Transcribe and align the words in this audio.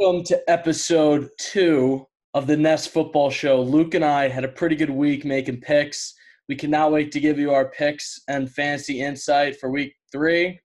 Welcome 0.00 0.24
to 0.24 0.50
episode 0.50 1.28
two 1.38 2.06
of 2.32 2.46
the 2.46 2.56
Nest 2.56 2.88
Football 2.88 3.28
Show. 3.28 3.60
Luke 3.60 3.92
and 3.92 4.02
I 4.02 4.28
had 4.28 4.44
a 4.44 4.48
pretty 4.48 4.74
good 4.74 4.88
week 4.88 5.26
making 5.26 5.60
picks. 5.60 6.14
We 6.48 6.56
cannot 6.56 6.90
wait 6.90 7.12
to 7.12 7.20
give 7.20 7.38
you 7.38 7.52
our 7.52 7.70
picks 7.70 8.18
and 8.26 8.50
fantasy 8.50 9.02
insight 9.02 9.60
for 9.60 9.70
week 9.70 9.92
three. 10.10 10.58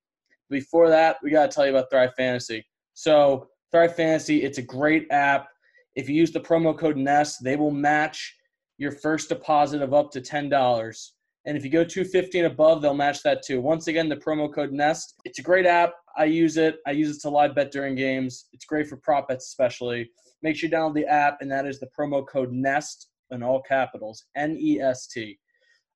Before 0.49 0.87
that, 0.87 1.17
we 1.21 1.31
got 1.31 1.51
to 1.51 1.53
tell 1.53 1.65
you 1.65 1.71
about 1.75 1.91
Thrive 1.91 2.13
Fantasy. 2.15 2.65
So, 2.93 3.49
Thrive 3.73 3.93
Fantasy, 3.97 4.41
it's 4.41 4.57
a 4.57 4.61
great 4.61 5.05
app. 5.11 5.49
If 5.97 6.07
you 6.07 6.15
use 6.15 6.31
the 6.31 6.39
promo 6.39 6.75
code 6.75 6.95
NEST, 6.95 7.43
they 7.43 7.57
will 7.57 7.71
match 7.71 8.37
your 8.77 8.93
first 8.93 9.27
deposit 9.27 9.81
of 9.81 9.93
up 9.93 10.11
to 10.11 10.21
$10. 10.21 11.09
And 11.45 11.55
if 11.55 11.63
you 11.63 11.69
go 11.69 11.83
250 11.83 12.39
and 12.39 12.47
above, 12.47 12.81
they'll 12.81 12.93
match 12.95 13.21
that 13.23 13.43
too. 13.43 13.61
Once 13.61 13.87
again, 13.87 14.09
the 14.09 14.15
promo 14.15 14.51
code 14.51 14.71
NEST. 14.71 15.15
It's 15.25 15.39
a 15.39 15.43
great 15.43 15.65
app. 15.65 15.93
I 16.17 16.25
use 16.25 16.57
it. 16.57 16.77
I 16.87 16.91
use 16.91 17.15
it 17.15 17.21
to 17.21 17.29
live 17.29 17.53
bet 17.53 17.71
during 17.71 17.93
games. 17.95 18.45
It's 18.53 18.65
great 18.65 18.87
for 18.87 18.97
prop 18.97 19.27
bets, 19.27 19.45
especially. 19.47 20.09
Make 20.41 20.55
sure 20.55 20.69
you 20.69 20.75
download 20.75 20.95
the 20.95 21.05
app, 21.05 21.37
and 21.41 21.51
that 21.51 21.65
is 21.65 21.79
the 21.79 21.87
promo 21.97 22.25
code 22.27 22.51
NEST 22.51 23.09
in 23.31 23.43
all 23.43 23.61
capitals 23.61 24.25
N 24.35 24.57
E 24.59 24.79
S 24.79 25.07
T. 25.07 25.37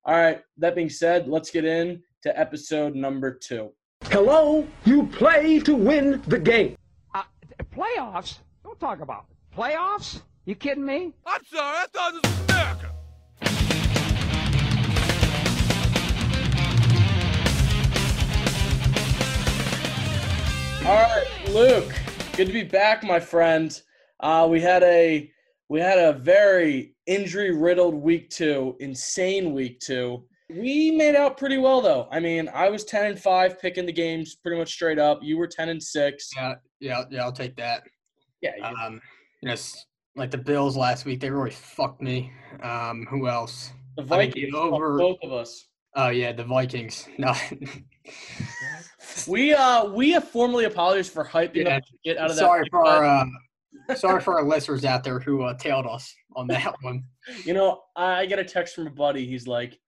All 0.04 0.14
right, 0.16 0.40
that 0.58 0.74
being 0.74 0.88
said, 0.88 1.28
let's 1.28 1.50
get 1.50 1.64
in 1.64 2.02
to 2.22 2.38
episode 2.38 2.94
number 2.94 3.32
two. 3.34 3.70
Hello, 4.04 4.66
you 4.84 5.06
play 5.08 5.58
to 5.60 5.74
win 5.74 6.22
the 6.26 6.38
game. 6.38 6.76
Uh, 7.14 7.22
playoffs? 7.74 8.38
Don't 8.64 8.78
talk 8.80 9.00
about 9.00 9.26
it. 9.30 9.56
playoffs. 9.56 10.22
You 10.46 10.54
kidding 10.54 10.86
me? 10.86 11.12
I'm 11.26 11.44
sorry, 11.44 11.76
I 11.78 11.86
thought 11.92 12.12
this 12.22 12.32
was 12.32 12.40
America. 12.48 12.94
All 20.90 20.96
right, 20.96 21.24
Luke, 21.50 21.92
good 22.36 22.48
to 22.48 22.52
be 22.52 22.64
back, 22.64 23.04
my 23.04 23.20
friend. 23.20 23.80
Uh, 24.18 24.48
we 24.50 24.60
had 24.60 24.82
a 24.82 25.30
we 25.68 25.78
had 25.78 26.00
a 26.00 26.14
very 26.18 26.96
injury 27.06 27.52
riddled 27.56 27.94
week 27.94 28.28
two, 28.28 28.74
insane 28.80 29.52
week 29.54 29.78
two. 29.78 30.24
We 30.48 30.90
made 30.90 31.14
out 31.14 31.36
pretty 31.36 31.58
well 31.58 31.80
though. 31.80 32.08
I 32.10 32.18
mean, 32.18 32.50
I 32.52 32.68
was 32.70 32.82
ten 32.84 33.06
and 33.06 33.16
five 33.16 33.60
picking 33.60 33.86
the 33.86 33.92
games 33.92 34.34
pretty 34.34 34.58
much 34.58 34.72
straight 34.72 34.98
up. 34.98 35.20
You 35.22 35.38
were 35.38 35.46
ten 35.46 35.68
and 35.68 35.80
six. 35.80 36.28
Yeah, 36.36 36.54
yeah, 36.80 37.04
yeah. 37.08 37.22
I'll 37.22 37.30
take 37.30 37.54
that. 37.54 37.84
Yeah, 38.42 38.56
you- 38.56 38.64
Um, 38.64 39.00
you 39.42 39.48
know, 39.48 39.54
like 40.16 40.32
the 40.32 40.38
Bills 40.38 40.76
last 40.76 41.04
week, 41.04 41.20
they 41.20 41.30
really 41.30 41.52
fucked 41.52 42.02
me. 42.02 42.32
Um, 42.64 43.06
who 43.08 43.28
else? 43.28 43.70
the 43.96 44.02
I 44.02 44.18
mean, 44.18 44.30
Vikings, 44.32 44.54
over- 44.56 44.98
both 44.98 45.18
of 45.22 45.30
us. 45.32 45.68
Oh 45.96 46.08
yeah, 46.10 46.32
the 46.32 46.44
Vikings. 46.44 47.08
No, 47.18 47.34
We 49.28 49.52
uh 49.52 49.86
we 49.86 50.10
have 50.12 50.24
formally 50.28 50.64
apologized 50.64 51.12
for 51.12 51.24
hyping 51.24 51.64
Yeah. 51.66 51.76
up 51.76 51.84
to 51.84 51.92
get 52.04 52.16
out 52.18 52.30
of 52.30 52.36
that. 52.36 52.42
sorry 52.42 52.64
for 52.70 52.86
our 52.86 53.04
uh, 53.04 53.24
sorry 53.96 54.20
for 54.20 54.38
our 54.38 54.44
listeners 54.44 54.84
out 54.84 55.04
there 55.04 55.18
who 55.18 55.42
uh, 55.42 55.54
tailed 55.58 55.86
us 55.86 56.14
on 56.36 56.46
that 56.48 56.74
one. 56.82 57.02
You 57.44 57.54
know, 57.54 57.82
I 57.96 58.26
get 58.26 58.38
a 58.38 58.44
text 58.44 58.74
from 58.74 58.86
a 58.86 58.90
buddy. 58.90 59.26
He's 59.26 59.46
like, 59.46 59.78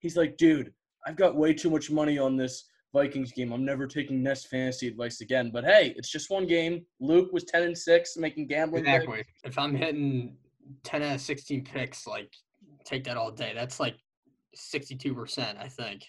he's 0.00 0.16
like, 0.16 0.36
dude, 0.36 0.72
I've 1.06 1.16
got 1.16 1.34
way 1.36 1.54
too 1.54 1.70
much 1.70 1.90
money 1.90 2.18
on 2.18 2.36
this 2.36 2.64
Vikings 2.94 3.32
game. 3.32 3.52
I'm 3.52 3.64
never 3.64 3.86
taking 3.86 4.22
Nest 4.22 4.48
fantasy 4.48 4.86
advice 4.88 5.20
again. 5.20 5.50
But 5.52 5.64
hey, 5.64 5.92
it's 5.96 6.10
just 6.10 6.30
one 6.30 6.46
game. 6.46 6.84
Luke 7.00 7.32
was 7.32 7.44
ten 7.44 7.62
and 7.64 7.76
six, 7.76 8.16
making 8.16 8.46
gambling. 8.46 8.84
picks. 8.84 8.94
Exactly. 9.04 9.24
If 9.44 9.58
I'm 9.58 9.74
hitting 9.74 10.36
ten 10.84 11.02
out 11.02 11.16
of 11.16 11.20
sixteen 11.20 11.64
picks, 11.64 12.06
like 12.06 12.32
take 12.84 13.04
that 13.04 13.16
all 13.16 13.30
day. 13.30 13.52
That's 13.54 13.80
like 13.80 13.96
sixty-two 14.54 15.14
percent, 15.14 15.58
I 15.60 15.68
think. 15.68 16.04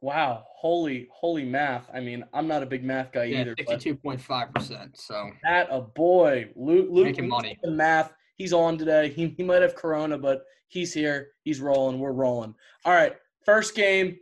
Wow, 0.00 0.44
holy, 0.48 1.06
holy 1.12 1.44
math. 1.44 1.88
I 1.94 2.00
mean, 2.00 2.24
I'm 2.34 2.48
not 2.48 2.62
a 2.64 2.66
big 2.66 2.82
math 2.82 3.12
guy 3.12 3.24
Yeah, 3.24 3.40
either. 3.42 3.54
But 3.56 3.68
sixty-two 3.68 3.96
point 3.96 4.20
five 4.20 4.52
percent. 4.52 4.98
So 4.98 5.30
that 5.44 5.68
a 5.70 5.80
boy, 5.80 6.50
Luke. 6.56 6.88
Luke 6.90 7.06
Making 7.06 7.28
money. 7.28 7.58
the 7.62 7.70
math. 7.70 8.12
He's 8.36 8.52
on 8.52 8.78
today. 8.78 9.10
He 9.10 9.28
he 9.36 9.44
might 9.44 9.62
have 9.62 9.76
Corona, 9.76 10.18
but 10.18 10.42
he's 10.68 10.92
here. 10.92 11.28
He's 11.44 11.60
rolling. 11.60 12.00
We're 12.00 12.12
rolling. 12.12 12.54
All 12.84 12.92
right, 12.94 13.14
first 13.44 13.76
game 13.76 14.16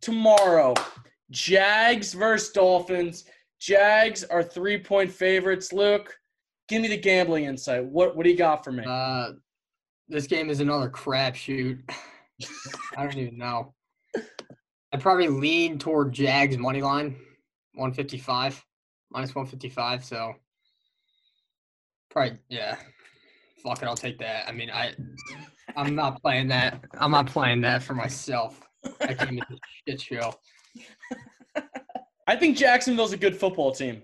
tomorrow. 0.00 0.74
Jags 1.30 2.14
versus 2.14 2.50
Dolphins. 2.52 3.24
Jags 3.60 4.24
are 4.24 4.42
three 4.42 4.78
point 4.78 5.10
favorites. 5.10 5.74
Luke, 5.74 6.16
give 6.68 6.80
me 6.80 6.88
the 6.88 6.96
gambling 6.96 7.44
insight. 7.44 7.84
What 7.84 8.16
what 8.16 8.24
do 8.24 8.30
you 8.30 8.36
got 8.36 8.64
for 8.64 8.72
me? 8.72 8.84
Uh, 8.88 9.32
this 10.08 10.26
game 10.26 10.48
is 10.48 10.60
another 10.60 10.88
crapshoot. 10.88 11.80
I 12.96 13.04
don't 13.04 13.16
even 13.16 13.38
know. 13.38 13.74
I'd 14.92 15.00
probably 15.00 15.28
lean 15.28 15.78
toward 15.78 16.12
Jags 16.12 16.56
money 16.56 16.82
line, 16.82 17.16
155, 17.74 18.64
minus 19.10 19.34
155. 19.34 20.04
So 20.04 20.34
probably, 22.10 22.38
yeah. 22.48 22.76
Fuck 23.62 23.82
it, 23.82 23.86
I'll 23.86 23.96
take 23.96 24.18
that. 24.18 24.48
I 24.48 24.52
mean, 24.52 24.70
I, 24.70 24.94
I'm 25.76 25.94
not 25.94 26.22
playing 26.22 26.48
that. 26.48 26.84
I'm 26.94 27.10
not 27.10 27.26
playing 27.26 27.60
that 27.62 27.82
for 27.82 27.94
myself. 27.94 28.60
Game 29.00 29.38
is 29.38 29.58
a 29.58 29.90
shit 29.90 30.00
show. 30.00 30.34
I 32.26 32.36
think 32.36 32.56
Jacksonville's 32.56 33.12
a 33.12 33.16
good 33.16 33.36
football 33.36 33.72
team. 33.72 34.02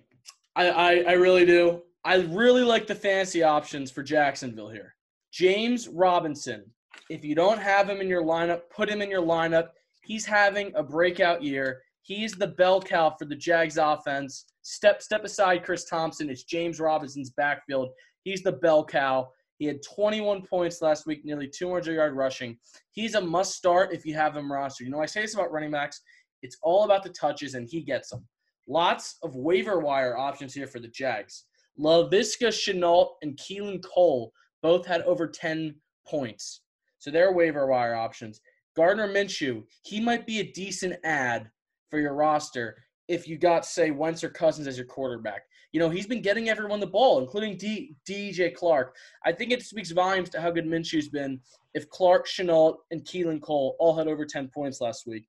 I, 0.56 0.71
I, 0.71 0.93
I 1.09 1.12
really 1.12 1.47
do. 1.47 1.83
I 2.05 2.17
really 2.17 2.62
like 2.62 2.87
the 2.87 2.94
fantasy 2.94 3.43
options 3.43 3.91
for 3.91 4.03
Jacksonville 4.03 4.71
here. 4.71 4.94
James 5.33 5.89
Robinson. 5.89 6.65
If 7.10 7.25
you 7.25 7.34
don't 7.34 7.60
have 7.60 7.88
him 7.88 8.00
in 8.00 8.09
your 8.09 8.22
lineup, 8.22 8.62
put 8.75 8.88
him 8.88 9.03
in 9.03 9.10
your 9.10 9.22
lineup. 9.22 9.69
He's 10.03 10.25
having 10.27 10.72
a 10.75 10.82
breakout 10.82 11.43
year. 11.43 11.82
He's 12.03 12.32
the 12.32 12.49
bell 12.49 12.81
cow 12.81 13.15
for 13.19 13.25
the 13.25 13.37
Jags 13.37 13.78
offense. 13.78 14.44
Step 14.62 15.03
step 15.03 15.25
aside, 15.25 15.65
Chris 15.65 15.84
Thompson. 15.84 16.31
It's 16.31 16.44
James 16.44 16.81
Robinson's 16.81 17.31
backfield. 17.31 17.91
He's 18.25 18.43
the 18.43 18.53
bell 18.53 18.84
cow. 18.84 19.28
He 19.59 19.66
had 19.66 19.82
21 19.82 20.43
points 20.43 20.82
last 20.82 21.06
week, 21.06 21.25
nearly 21.25 21.49
200 21.49 21.94
yard 21.94 22.15
rushing. 22.15 22.59
He's 22.91 23.15
a 23.15 23.21
must 23.21 23.55
start 23.55 23.93
if 23.93 24.05
you 24.05 24.15
have 24.15 24.37
him 24.37 24.50
rostered. 24.50 24.81
You 24.81 24.91
know, 24.91 25.00
I 25.00 25.06
say 25.06 25.22
this 25.22 25.34
about 25.34 25.53
running 25.53 25.71
backs. 25.71 26.00
It's 26.43 26.59
all 26.62 26.84
about 26.84 27.03
the 27.03 27.11
touches, 27.11 27.55
and 27.55 27.69
he 27.69 27.81
gets 27.81 28.11
them. 28.11 28.26
Lots 28.66 29.16
of 29.22 29.37
waiver 29.37 29.78
wire 29.78 30.16
options 30.16 30.55
here 30.55 30.66
for 30.66 30.81
the 30.81 30.88
Jags. 30.88 31.44
Laviska 31.78 32.49
Shenault 32.49 33.12
and 33.22 33.37
Keelan 33.37 33.82
Cole 33.82 34.32
both 34.62 34.87
had 34.87 35.03
over 35.03 35.26
10 35.26 35.75
points. 36.06 36.61
So 37.05 37.11
they're 37.11 37.33
waiver 37.33 37.67
wire 37.67 37.95
options. 37.95 38.41
Gardner 38.75 39.07
Minshew, 39.07 39.65
he 39.83 40.01
might 40.01 40.27
be 40.27 40.41
a 40.41 40.53
decent 40.53 40.95
ad 41.05 41.51
for 41.91 41.99
your 41.99 42.15
roster 42.15 42.79
if 43.09 43.29
you 43.29 43.37
got, 43.37 43.67
say, 43.67 43.91
Wentz 43.91 44.25
or 44.25 44.31
Cousins 44.31 44.67
as 44.67 44.79
your 44.79 44.87
quarterback. 44.87 45.43
You 45.73 45.81
know, 45.81 45.91
he's 45.91 46.07
been 46.07 46.23
getting 46.23 46.49
everyone 46.49 46.81
the 46.81 46.87
ball, 46.87 47.19
including 47.19 47.59
D- 47.59 47.95
DJ 48.09 48.55
Clark. 48.55 48.97
I 49.23 49.33
think 49.33 49.53
it 49.53 49.63
speaks 49.63 49.91
volumes 49.91 50.31
to 50.31 50.41
how 50.41 50.51
good 50.51 50.65
Minshew's 50.65 51.11
been 51.11 51.41
if 51.75 51.91
Clark, 51.91 52.27
Shenault, 52.27 52.77
and 52.91 53.05
Keelan 53.05 53.43
Cole 53.43 53.77
all 53.79 53.95
had 53.95 54.09
over 54.09 54.25
10 54.25 54.49
points 54.49 54.81
last 54.81 55.07
week. 55.07 55.27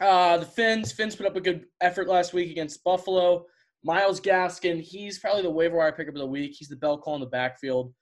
Uh, 0.00 0.38
the 0.38 0.46
Fins, 0.46 0.92
Fins 0.92 1.14
put 1.14 1.26
up 1.26 1.36
a 1.36 1.42
good 1.42 1.66
effort 1.82 2.08
last 2.08 2.32
week 2.32 2.50
against 2.50 2.82
Buffalo. 2.84 3.44
Myles 3.82 4.18
Gaskin, 4.18 4.80
he's 4.80 5.18
probably 5.18 5.42
the 5.42 5.50
waiver 5.50 5.76
wire 5.76 5.92
pickup 5.92 6.14
of 6.14 6.20
the 6.20 6.26
week. 6.26 6.54
He's 6.58 6.70
the 6.70 6.76
bell 6.76 6.96
call 6.96 7.16
in 7.16 7.20
the 7.20 7.26
backfield. 7.26 7.92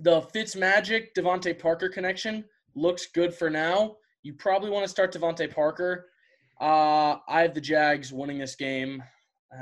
The 0.00 0.22
Fitzmagic 0.22 1.08
DeVante 1.16 1.58
Parker 1.58 1.88
connection 1.88 2.44
looks 2.74 3.06
good 3.06 3.32
for 3.32 3.48
now. 3.48 3.96
You 4.22 4.34
probably 4.34 4.70
want 4.70 4.84
to 4.84 4.88
start 4.88 5.12
DeVante 5.12 5.54
Parker. 5.54 6.06
Uh, 6.60 7.16
I 7.28 7.42
have 7.42 7.54
the 7.54 7.60
Jags 7.60 8.12
winning 8.12 8.38
this 8.38 8.56
game 8.56 9.02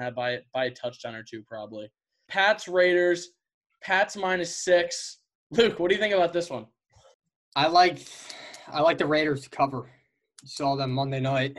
uh, 0.01 0.11
by 0.11 0.39
by 0.55 0.67
a 0.67 0.71
touchdown 0.71 1.15
or 1.15 1.23
two, 1.23 1.43
probably. 1.43 1.91
Pats 2.29 2.69
Raiders. 2.69 3.29
Pats 3.83 4.17
minus 4.17 4.65
six. 4.65 5.19
Luke, 5.51 5.79
what 5.79 5.89
do 5.89 5.95
you 5.95 6.01
think 6.01 6.15
about 6.15 6.33
this 6.33 6.49
one? 6.49 6.67
I 7.57 7.67
like, 7.67 8.07
I 8.69 8.81
like 8.81 8.97
the 8.97 9.07
Raiders 9.07 9.49
cover. 9.49 9.91
Saw 10.45 10.77
them 10.77 10.93
Monday 10.93 11.21
night, 11.21 11.59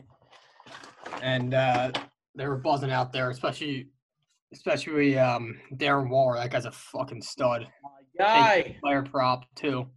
and 1.22 1.53
uh, 1.53 1.91
they 2.35 2.47
were 2.47 2.57
buzzing 2.57 2.91
out 2.91 3.13
there, 3.13 3.29
especially, 3.29 3.89
especially 4.51 5.19
um, 5.19 5.59
Darren 5.75 6.09
Waller. 6.09 6.38
That 6.38 6.50
guy's 6.50 6.65
a 6.65 6.71
fucking 6.71 7.21
stud. 7.21 7.68
Guy. 8.18 8.77
Player 8.81 9.01
prop 9.04 9.45
too. 9.56 9.88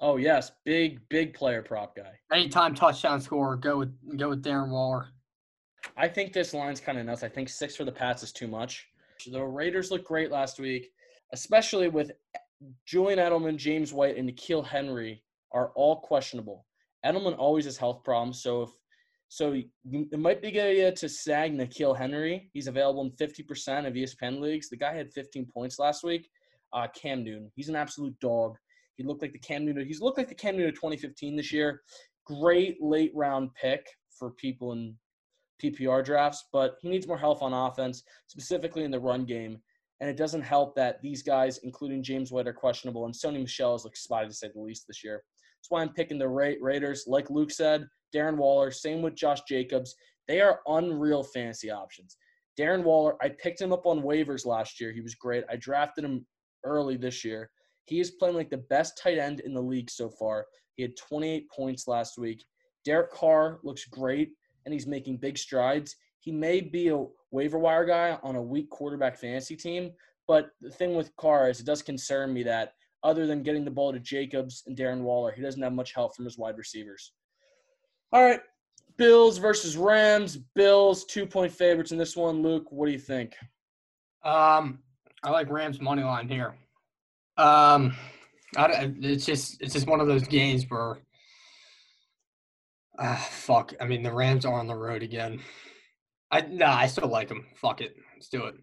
Oh 0.00 0.16
yes, 0.16 0.52
big 0.64 1.00
big 1.08 1.34
player 1.34 1.62
prop 1.62 1.96
guy. 1.96 2.12
Anytime 2.32 2.74
touchdown 2.74 3.20
scorer, 3.20 3.56
go 3.56 3.78
with 3.78 4.18
go 4.18 4.30
with 4.30 4.42
Darren 4.42 4.70
Waller. 4.70 5.08
I 5.96 6.08
think 6.08 6.32
this 6.32 6.52
line's 6.52 6.80
kind 6.80 6.98
of 6.98 7.06
nuts. 7.06 7.22
I 7.22 7.28
think 7.28 7.48
six 7.48 7.76
for 7.76 7.84
the 7.84 7.92
Pats 7.92 8.22
is 8.22 8.32
too 8.32 8.48
much. 8.48 8.86
The 9.30 9.42
Raiders 9.42 9.90
looked 9.90 10.06
great 10.06 10.30
last 10.30 10.58
week, 10.58 10.90
especially 11.32 11.88
with 11.88 12.10
Julian 12.84 13.18
Edelman, 13.18 13.56
James 13.56 13.92
White, 13.92 14.16
and 14.16 14.28
N'Keal 14.28 14.66
Harry 14.66 15.22
are 15.52 15.70
all 15.74 16.00
questionable. 16.00 16.66
Edelman 17.04 17.38
always 17.38 17.64
has 17.64 17.76
health 17.76 18.02
problems, 18.04 18.42
so 18.42 18.62
if 18.62 18.70
so, 19.28 19.52
it 19.84 20.18
might 20.18 20.40
be 20.40 20.48
a 20.48 20.52
good 20.52 20.70
idea 20.70 20.92
to 20.92 21.08
sag 21.08 21.52
N'Keal 21.52 21.96
Harry. 21.96 22.48
He's 22.52 22.68
available 22.68 23.02
in 23.02 23.10
50% 23.12 23.86
of 23.86 23.94
ESPN 23.94 24.40
leagues. 24.40 24.68
The 24.68 24.76
guy 24.76 24.94
had 24.94 25.12
15 25.12 25.46
points 25.46 25.78
last 25.78 26.04
week. 26.04 26.28
Uh, 26.76 26.86
Cam 26.94 27.24
Newton, 27.24 27.50
he's 27.56 27.70
an 27.70 27.76
absolute 27.76 28.18
dog. 28.20 28.56
He 28.96 29.02
looked 29.02 29.22
like 29.22 29.32
the 29.32 29.38
Cam 29.38 29.64
Newton. 29.64 29.86
He's 29.86 30.00
looked 30.00 30.18
like 30.18 30.28
the 30.28 30.34
Cam 30.34 30.56
Newton 30.56 30.68
of 30.68 30.74
2015 30.74 31.34
this 31.34 31.52
year. 31.52 31.82
Great 32.26 32.76
late 32.82 33.12
round 33.14 33.50
pick 33.54 33.86
for 34.10 34.30
people 34.32 34.72
in 34.72 34.94
PPR 35.62 36.04
drafts, 36.04 36.44
but 36.52 36.76
he 36.80 36.88
needs 36.88 37.06
more 37.06 37.18
help 37.18 37.42
on 37.42 37.52
offense, 37.52 38.02
specifically 38.26 38.84
in 38.84 38.90
the 38.90 39.00
run 39.00 39.24
game. 39.24 39.58
And 40.00 40.10
it 40.10 40.16
doesn't 40.16 40.42
help 40.42 40.74
that 40.76 41.00
these 41.00 41.22
guys, 41.22 41.58
including 41.62 42.02
James 42.02 42.30
White, 42.30 42.46
are 42.46 42.52
questionable, 42.52 43.06
and 43.06 43.14
Sony 43.14 43.40
Michel 43.40 43.72
has 43.72 43.84
looked 43.84 43.96
spotty 43.96 44.28
to 44.28 44.34
say 44.34 44.50
the 44.54 44.60
least 44.60 44.86
this 44.86 45.02
year. 45.02 45.22
That's 45.58 45.70
why 45.70 45.80
I'm 45.80 45.94
picking 45.94 46.18
the 46.18 46.28
Ra- 46.28 46.60
Raiders. 46.60 47.04
Like 47.06 47.30
Luke 47.30 47.50
said, 47.50 47.86
Darren 48.14 48.36
Waller, 48.36 48.70
same 48.70 49.00
with 49.00 49.14
Josh 49.14 49.40
Jacobs. 49.48 49.94
They 50.28 50.40
are 50.42 50.60
unreal 50.66 51.22
fantasy 51.22 51.70
options. 51.70 52.18
Darren 52.58 52.82
Waller, 52.82 53.16
I 53.22 53.30
picked 53.30 53.60
him 53.60 53.72
up 53.72 53.86
on 53.86 54.02
waivers 54.02 54.44
last 54.44 54.80
year. 54.80 54.92
He 54.92 55.00
was 55.00 55.14
great. 55.14 55.44
I 55.50 55.56
drafted 55.56 56.04
him 56.04 56.26
early 56.66 56.96
this 56.96 57.24
year. 57.24 57.50
He 57.84 58.00
is 58.00 58.10
playing 58.10 58.34
like 58.34 58.50
the 58.50 58.58
best 58.58 58.98
tight 58.98 59.18
end 59.18 59.40
in 59.40 59.54
the 59.54 59.62
league 59.62 59.90
so 59.90 60.10
far. 60.10 60.46
He 60.74 60.82
had 60.82 60.96
28 60.96 61.48
points 61.50 61.88
last 61.88 62.18
week. 62.18 62.44
Derek 62.84 63.12
Carr 63.12 63.58
looks 63.62 63.84
great 63.86 64.30
and 64.64 64.72
he's 64.72 64.86
making 64.86 65.18
big 65.18 65.38
strides. 65.38 65.96
He 66.20 66.32
may 66.32 66.60
be 66.60 66.88
a 66.88 67.04
waiver 67.30 67.58
wire 67.58 67.84
guy 67.84 68.18
on 68.22 68.36
a 68.36 68.42
weak 68.42 68.68
quarterback 68.70 69.16
fantasy 69.16 69.56
team, 69.56 69.92
but 70.26 70.50
the 70.60 70.70
thing 70.70 70.94
with 70.94 71.14
Carr 71.16 71.48
is 71.48 71.60
it 71.60 71.66
does 71.66 71.82
concern 71.82 72.32
me 72.32 72.42
that 72.42 72.72
other 73.02 73.26
than 73.26 73.42
getting 73.42 73.64
the 73.64 73.70
ball 73.70 73.92
to 73.92 74.00
Jacobs 74.00 74.64
and 74.66 74.76
Darren 74.76 75.02
Waller, 75.02 75.32
he 75.32 75.42
doesn't 75.42 75.62
have 75.62 75.72
much 75.72 75.94
help 75.94 76.16
from 76.16 76.24
his 76.24 76.36
wide 76.36 76.58
receivers. 76.58 77.12
All 78.12 78.22
right, 78.22 78.40
Bills 78.96 79.38
versus 79.38 79.76
Rams. 79.76 80.36
Bills 80.54 81.04
two 81.04 81.26
point 81.26 81.52
favorites 81.52 81.92
in 81.92 81.98
this 81.98 82.16
one. 82.16 82.42
Luke, 82.42 82.66
what 82.70 82.86
do 82.86 82.92
you 82.92 82.98
think? 82.98 83.36
Um, 84.24 84.80
I 85.22 85.30
like 85.30 85.50
Rams 85.50 85.80
money 85.80 86.02
line 86.02 86.28
here. 86.28 86.54
Um, 87.36 87.94
I, 88.56 88.66
don't- 88.68 89.04
it's 89.04 89.26
just 89.26 89.60
it's 89.60 89.74
just 89.74 89.86
one 89.86 90.00
of 90.00 90.06
those 90.06 90.26
games 90.26 90.64
where, 90.68 90.98
ah, 92.98 93.26
fuck. 93.30 93.74
I 93.80 93.86
mean, 93.86 94.02
the 94.02 94.12
Rams 94.12 94.44
are 94.44 94.58
on 94.58 94.66
the 94.66 94.74
road 94.74 95.02
again. 95.02 95.40
I 96.30 96.40
nah, 96.42 96.76
I 96.76 96.86
still 96.86 97.08
like 97.08 97.28
them. 97.28 97.46
Fuck 97.56 97.80
it, 97.80 97.94
let's 98.14 98.28
do 98.28 98.44
it. 98.46 98.54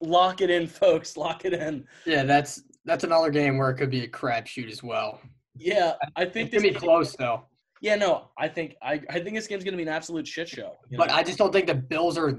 Lock 0.00 0.40
it 0.40 0.50
in, 0.50 0.66
folks. 0.66 1.16
Lock 1.16 1.44
it 1.44 1.52
in. 1.52 1.84
Yeah, 2.06 2.24
that's 2.24 2.62
that's 2.84 3.04
another 3.04 3.30
game 3.30 3.58
where 3.58 3.70
it 3.70 3.76
could 3.76 3.90
be 3.90 4.04
a 4.04 4.08
crapshoot 4.08 4.70
as 4.70 4.82
well. 4.82 5.20
Yeah, 5.54 5.94
I 6.16 6.24
think 6.24 6.52
It's 6.52 6.62
gonna 6.62 6.72
be 6.72 6.78
close 6.78 7.14
though. 7.14 7.44
Yeah, 7.80 7.96
no, 7.96 8.30
I 8.38 8.48
think 8.48 8.76
I, 8.82 9.00
I 9.10 9.20
think 9.20 9.34
this 9.34 9.46
game's 9.46 9.64
gonna 9.64 9.76
be 9.76 9.82
an 9.82 9.88
absolute 9.88 10.26
shit 10.26 10.48
show. 10.48 10.76
But 10.96 11.08
know? 11.08 11.14
I 11.14 11.22
just 11.22 11.38
don't 11.38 11.52
think 11.52 11.66
the 11.66 11.74
Bills 11.74 12.16
are 12.16 12.30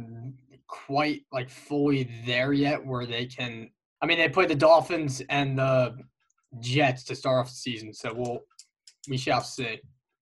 quite 0.73 1.21
like 1.31 1.49
fully 1.49 2.09
there 2.25 2.51
yet 2.51 2.83
where 2.83 3.05
they 3.05 3.25
can 3.25 3.69
I 4.01 4.05
mean 4.05 4.17
they 4.17 4.27
play 4.27 4.47
the 4.47 4.55
Dolphins 4.55 5.21
and 5.29 5.57
the 5.57 5.95
Jets 6.59 7.03
to 7.05 7.15
start 7.15 7.39
off 7.39 7.49
the 7.51 7.55
season, 7.55 7.93
so 7.93 8.13
we'll 8.13 8.39
we 9.09 9.17
shall 9.17 9.41
see. 9.41 9.79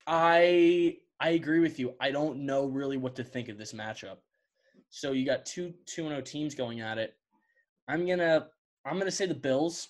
I 0.07 0.97
I 1.19 1.29
agree 1.31 1.59
with 1.59 1.79
you. 1.79 1.93
I 1.99 2.11
don't 2.11 2.45
know 2.45 2.65
really 2.65 2.97
what 2.97 3.15
to 3.15 3.23
think 3.23 3.49
of 3.49 3.57
this 3.57 3.73
matchup. 3.73 4.17
So 4.89 5.13
you 5.13 5.25
got 5.25 5.45
two 5.45 5.73
two 5.85 6.03
and 6.03 6.11
zero 6.11 6.21
teams 6.21 6.55
going 6.55 6.81
at 6.81 6.97
it. 6.97 7.15
I'm 7.87 8.05
gonna 8.05 8.47
I'm 8.85 8.97
gonna 8.97 9.11
say 9.11 9.25
the 9.25 9.33
Bills, 9.33 9.89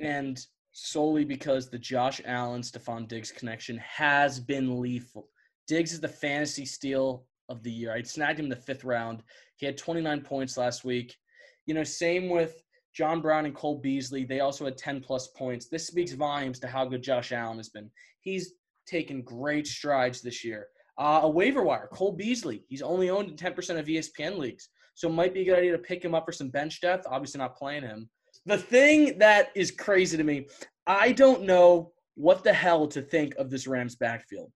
and 0.00 0.44
solely 0.72 1.24
because 1.24 1.68
the 1.68 1.78
Josh 1.78 2.20
Allen 2.24 2.62
Stefon 2.62 3.06
Diggs 3.06 3.30
connection 3.30 3.78
has 3.78 4.40
been 4.40 4.80
lethal. 4.80 5.28
Diggs 5.66 5.92
is 5.92 6.00
the 6.00 6.08
fantasy 6.08 6.66
steal 6.66 7.26
of 7.48 7.62
the 7.62 7.70
year. 7.70 7.92
I 7.92 8.02
snagged 8.02 8.38
him 8.38 8.46
in 8.46 8.50
the 8.50 8.56
fifth 8.56 8.84
round. 8.84 9.22
He 9.64 9.66
had 9.66 9.78
29 9.78 10.20
points 10.20 10.58
last 10.58 10.84
week. 10.84 11.16
You 11.64 11.72
know, 11.72 11.84
same 11.84 12.28
with 12.28 12.62
John 12.92 13.22
Brown 13.22 13.46
and 13.46 13.54
Cole 13.54 13.78
Beasley. 13.78 14.26
They 14.26 14.40
also 14.40 14.66
had 14.66 14.76
10 14.76 15.00
plus 15.00 15.28
points. 15.28 15.68
This 15.70 15.86
speaks 15.86 16.12
volumes 16.12 16.58
to 16.58 16.66
how 16.66 16.84
good 16.84 17.02
Josh 17.02 17.32
Allen 17.32 17.56
has 17.56 17.70
been. 17.70 17.90
He's 18.20 18.52
taken 18.86 19.22
great 19.22 19.66
strides 19.66 20.20
this 20.20 20.44
year. 20.44 20.66
Uh, 20.98 21.20
a 21.22 21.30
waiver 21.30 21.62
wire, 21.62 21.88
Cole 21.90 22.12
Beasley. 22.12 22.62
He's 22.68 22.82
only 22.82 23.08
owned 23.08 23.30
in 23.30 23.36
10% 23.36 23.78
of 23.78 23.86
ESPN 23.86 24.36
leagues. 24.36 24.68
So 24.92 25.08
it 25.08 25.14
might 25.14 25.32
be 25.32 25.40
a 25.40 25.44
good 25.46 25.58
idea 25.60 25.72
to 25.72 25.78
pick 25.78 26.04
him 26.04 26.14
up 26.14 26.26
for 26.26 26.32
some 26.32 26.50
bench 26.50 26.82
depth. 26.82 27.06
Obviously, 27.08 27.38
not 27.38 27.56
playing 27.56 27.84
him. 27.84 28.10
The 28.44 28.58
thing 28.58 29.18
that 29.18 29.50
is 29.54 29.70
crazy 29.70 30.18
to 30.18 30.24
me, 30.24 30.48
I 30.86 31.12
don't 31.12 31.44
know 31.44 31.92
what 32.16 32.44
the 32.44 32.52
hell 32.52 32.86
to 32.88 33.00
think 33.00 33.34
of 33.36 33.48
this 33.48 33.66
Rams 33.66 33.96
backfield. 33.96 34.52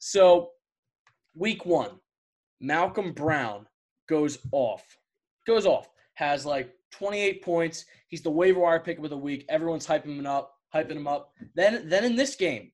So, 0.00 0.50
week 1.36 1.64
one, 1.64 1.92
Malcolm 2.60 3.12
Brown 3.12 3.66
goes 4.08 4.38
off. 4.52 4.84
Goes 5.46 5.66
off. 5.66 5.88
Has 6.14 6.44
like 6.44 6.74
28 6.92 7.42
points. 7.42 7.84
He's 8.08 8.22
the 8.22 8.30
waiver 8.30 8.60
wire 8.60 8.80
pick 8.80 8.98
of 8.98 9.10
the 9.10 9.16
week. 9.16 9.44
Everyone's 9.48 9.86
hyping 9.86 10.18
him 10.18 10.26
up, 10.26 10.54
hyping 10.74 10.96
him 10.96 11.06
up. 11.06 11.32
Then, 11.54 11.88
then 11.88 12.04
in 12.04 12.16
this 12.16 12.34
game, 12.34 12.72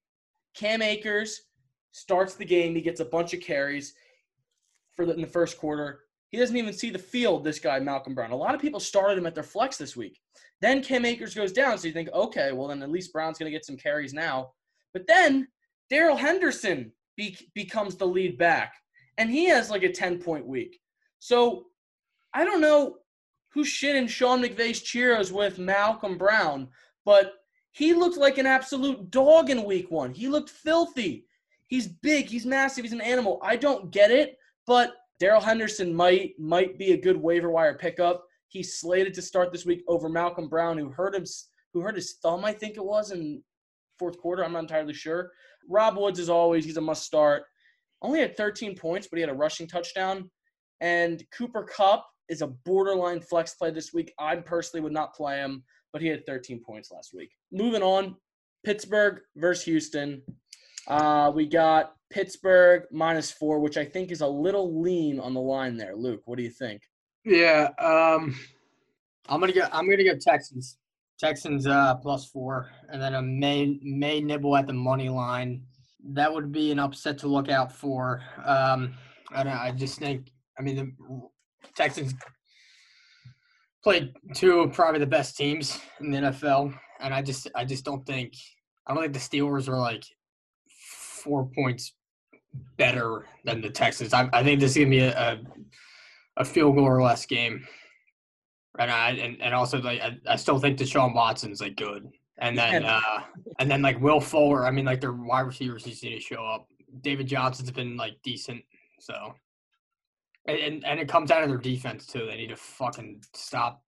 Cam 0.54 0.82
Akers 0.82 1.42
starts 1.92 2.34
the 2.34 2.44
game. 2.44 2.74
He 2.74 2.80
gets 2.80 3.00
a 3.00 3.04
bunch 3.04 3.34
of 3.34 3.40
carries 3.40 3.94
for 4.96 5.06
the, 5.06 5.14
in 5.14 5.20
the 5.20 5.26
first 5.26 5.58
quarter. 5.58 6.00
He 6.30 6.38
doesn't 6.38 6.56
even 6.56 6.72
see 6.72 6.90
the 6.90 6.98
field. 6.98 7.44
This 7.44 7.58
guy 7.58 7.78
Malcolm 7.80 8.14
Brown. 8.14 8.32
A 8.32 8.36
lot 8.36 8.54
of 8.54 8.60
people 8.60 8.80
started 8.80 9.18
him 9.18 9.26
at 9.26 9.34
their 9.34 9.44
flex 9.44 9.76
this 9.76 9.96
week. 9.96 10.18
Then 10.60 10.82
Cam 10.82 11.04
Akers 11.04 11.34
goes 11.34 11.52
down, 11.52 11.78
so 11.78 11.86
you 11.86 11.92
think, 11.92 12.08
okay, 12.12 12.52
well 12.52 12.68
then 12.68 12.82
at 12.82 12.90
least 12.90 13.12
Brown's 13.12 13.38
going 13.38 13.50
to 13.50 13.56
get 13.56 13.64
some 13.64 13.76
carries 13.76 14.14
now. 14.14 14.50
But 14.92 15.06
then 15.06 15.48
Darrell 15.90 16.16
Henderson 16.16 16.92
be- 17.16 17.48
becomes 17.54 17.96
the 17.96 18.06
lead 18.06 18.38
back, 18.38 18.74
and 19.18 19.30
he 19.30 19.44
has 19.46 19.70
like 19.70 19.82
a 19.82 19.92
10 19.92 20.18
point 20.18 20.46
week. 20.46 20.80
So 21.24 21.68
I 22.34 22.44
don't 22.44 22.60
know 22.60 22.96
who's 23.48 23.68
shitting 23.68 24.10
Sean 24.10 24.42
McVay's 24.42 24.82
Cheerios 24.82 25.32
with 25.32 25.58
Malcolm 25.58 26.18
Brown, 26.18 26.68
but 27.06 27.36
he 27.72 27.94
looked 27.94 28.18
like 28.18 28.36
an 28.36 28.44
absolute 28.44 29.10
dog 29.10 29.48
in 29.48 29.64
week 29.64 29.90
one. 29.90 30.12
He 30.12 30.28
looked 30.28 30.50
filthy. 30.50 31.24
He's 31.66 31.88
big, 31.88 32.26
he's 32.26 32.44
massive, 32.44 32.84
he's 32.84 32.92
an 32.92 33.00
animal. 33.00 33.40
I 33.42 33.56
don't 33.56 33.90
get 33.90 34.10
it, 34.10 34.36
but 34.66 34.96
Darrell 35.18 35.40
Henderson 35.40 35.94
might 35.94 36.38
might 36.38 36.76
be 36.76 36.92
a 36.92 37.00
good 37.00 37.16
waiver 37.16 37.50
wire 37.50 37.72
pickup. 37.72 38.26
He's 38.48 38.78
slated 38.78 39.14
to 39.14 39.22
start 39.22 39.50
this 39.50 39.64
week 39.64 39.82
over 39.88 40.10
Malcolm 40.10 40.50
Brown, 40.50 40.76
who 40.76 40.90
hurt 40.90 41.14
him 41.14 41.24
who 41.72 41.80
hurt 41.80 41.96
his 41.96 42.18
thumb, 42.22 42.44
I 42.44 42.52
think 42.52 42.76
it 42.76 42.84
was 42.84 43.12
in 43.12 43.42
fourth 43.98 44.18
quarter. 44.18 44.44
I'm 44.44 44.52
not 44.52 44.64
entirely 44.64 44.92
sure. 44.92 45.32
Rob 45.70 45.96
Woods, 45.96 46.18
as 46.18 46.28
always, 46.28 46.66
he's 46.66 46.76
a 46.76 46.82
must 46.82 47.04
start. 47.04 47.44
Only 48.02 48.20
had 48.20 48.36
13 48.36 48.76
points, 48.76 49.06
but 49.06 49.16
he 49.16 49.22
had 49.22 49.30
a 49.30 49.34
rushing 49.34 49.66
touchdown. 49.66 50.30
And 50.80 51.22
Cooper 51.30 51.64
Kupp 51.64 52.06
is 52.28 52.42
a 52.42 52.46
borderline 52.46 53.20
flex 53.20 53.54
play 53.54 53.70
this 53.70 53.92
week. 53.92 54.12
I 54.18 54.36
personally 54.36 54.82
would 54.82 54.92
not 54.92 55.14
play 55.14 55.38
him, 55.38 55.62
but 55.92 56.02
he 56.02 56.08
had 56.08 56.26
13 56.26 56.60
points 56.60 56.90
last 56.90 57.12
week. 57.14 57.30
Moving 57.52 57.82
on, 57.82 58.16
Pittsburgh 58.64 59.20
versus 59.36 59.64
Houston. 59.64 60.22
Uh, 60.86 61.32
we 61.34 61.46
got 61.46 61.94
Pittsburgh 62.10 62.84
minus 62.92 63.30
four, 63.30 63.58
which 63.58 63.76
I 63.76 63.84
think 63.84 64.10
is 64.10 64.20
a 64.20 64.26
little 64.26 64.80
lean 64.80 65.18
on 65.18 65.34
the 65.34 65.40
line 65.40 65.76
there. 65.76 65.96
Luke, 65.96 66.22
what 66.26 66.36
do 66.36 66.44
you 66.44 66.50
think? 66.50 66.82
Yeah, 67.24 67.70
um 67.78 68.36
I'm 69.28 69.40
gonna 69.40 69.52
get 69.52 69.74
I'm 69.74 69.88
gonna 69.88 70.04
go 70.04 70.16
Texans. 70.20 70.76
Texans 71.18 71.66
uh 71.66 71.94
plus 71.96 72.26
four, 72.26 72.70
and 72.90 73.00
then 73.00 73.14
a 73.14 73.22
may 73.22 73.78
may 73.82 74.20
nibble 74.20 74.56
at 74.56 74.66
the 74.66 74.72
money 74.74 75.08
line. 75.08 75.62
That 76.06 76.32
would 76.32 76.52
be 76.52 76.70
an 76.70 76.78
upset 76.78 77.16
to 77.18 77.28
look 77.28 77.48
out 77.48 77.72
for. 77.72 78.22
Um, 78.44 78.94
I 79.30 79.42
don't. 79.42 79.54
I 79.56 79.70
just 79.70 79.98
think. 79.98 80.30
I 80.58 80.62
mean, 80.62 80.76
the 80.76 81.28
Texans 81.74 82.14
played 83.82 84.14
two 84.34 84.60
of 84.60 84.72
probably 84.72 85.00
the 85.00 85.06
best 85.06 85.36
teams 85.36 85.78
in 86.00 86.10
the 86.10 86.18
NFL, 86.18 86.76
and 87.00 87.14
I 87.14 87.22
just 87.22 87.48
I 87.54 87.64
just 87.64 87.84
don't 87.84 88.04
think 88.06 88.34
I 88.86 88.94
don't 88.94 89.02
think 89.02 89.12
the 89.12 89.18
Steelers 89.18 89.68
are 89.68 89.78
like 89.78 90.04
four 91.22 91.48
points 91.54 91.94
better 92.76 93.26
than 93.44 93.60
the 93.60 93.70
Texans. 93.70 94.12
I, 94.12 94.28
I 94.32 94.42
think 94.42 94.60
this 94.60 94.72
is 94.72 94.78
gonna 94.78 94.90
be 94.90 95.00
a, 95.00 95.18
a 95.18 95.40
a 96.36 96.44
field 96.44 96.76
goal 96.76 96.84
or 96.84 97.02
less 97.02 97.26
game. 97.26 97.66
And 98.78 98.90
I 98.90 99.10
and, 99.10 99.40
and 99.40 99.54
also 99.54 99.80
like 99.80 100.00
I, 100.00 100.18
I 100.28 100.36
still 100.36 100.58
think 100.58 100.78
Deshaun 100.78 101.14
Watson's 101.14 101.60
like 101.60 101.76
good. 101.76 102.08
And 102.38 102.58
then 102.58 102.84
uh 102.84 103.20
and 103.58 103.70
then 103.70 103.82
like 103.82 104.00
Will 104.00 104.20
Fuller, 104.20 104.66
I 104.66 104.70
mean 104.70 104.84
like 104.84 105.00
their 105.00 105.12
wide 105.12 105.42
receivers 105.42 105.84
just 105.84 106.02
need 106.02 106.16
to 106.16 106.20
show 106.20 106.44
up. 106.44 106.66
David 107.00 107.26
Johnson's 107.26 107.70
been 107.70 107.96
like 107.96 108.14
decent, 108.22 108.62
so 109.00 109.34
and 110.46 110.84
and, 110.84 111.00
it 111.00 111.08
comes 111.08 111.30
out 111.30 111.42
of 111.42 111.48
their 111.48 111.58
defense 111.58 112.06
too. 112.06 112.26
They 112.26 112.36
need 112.36 112.48
to 112.48 112.56
fucking 112.56 113.22
stop 113.32 113.82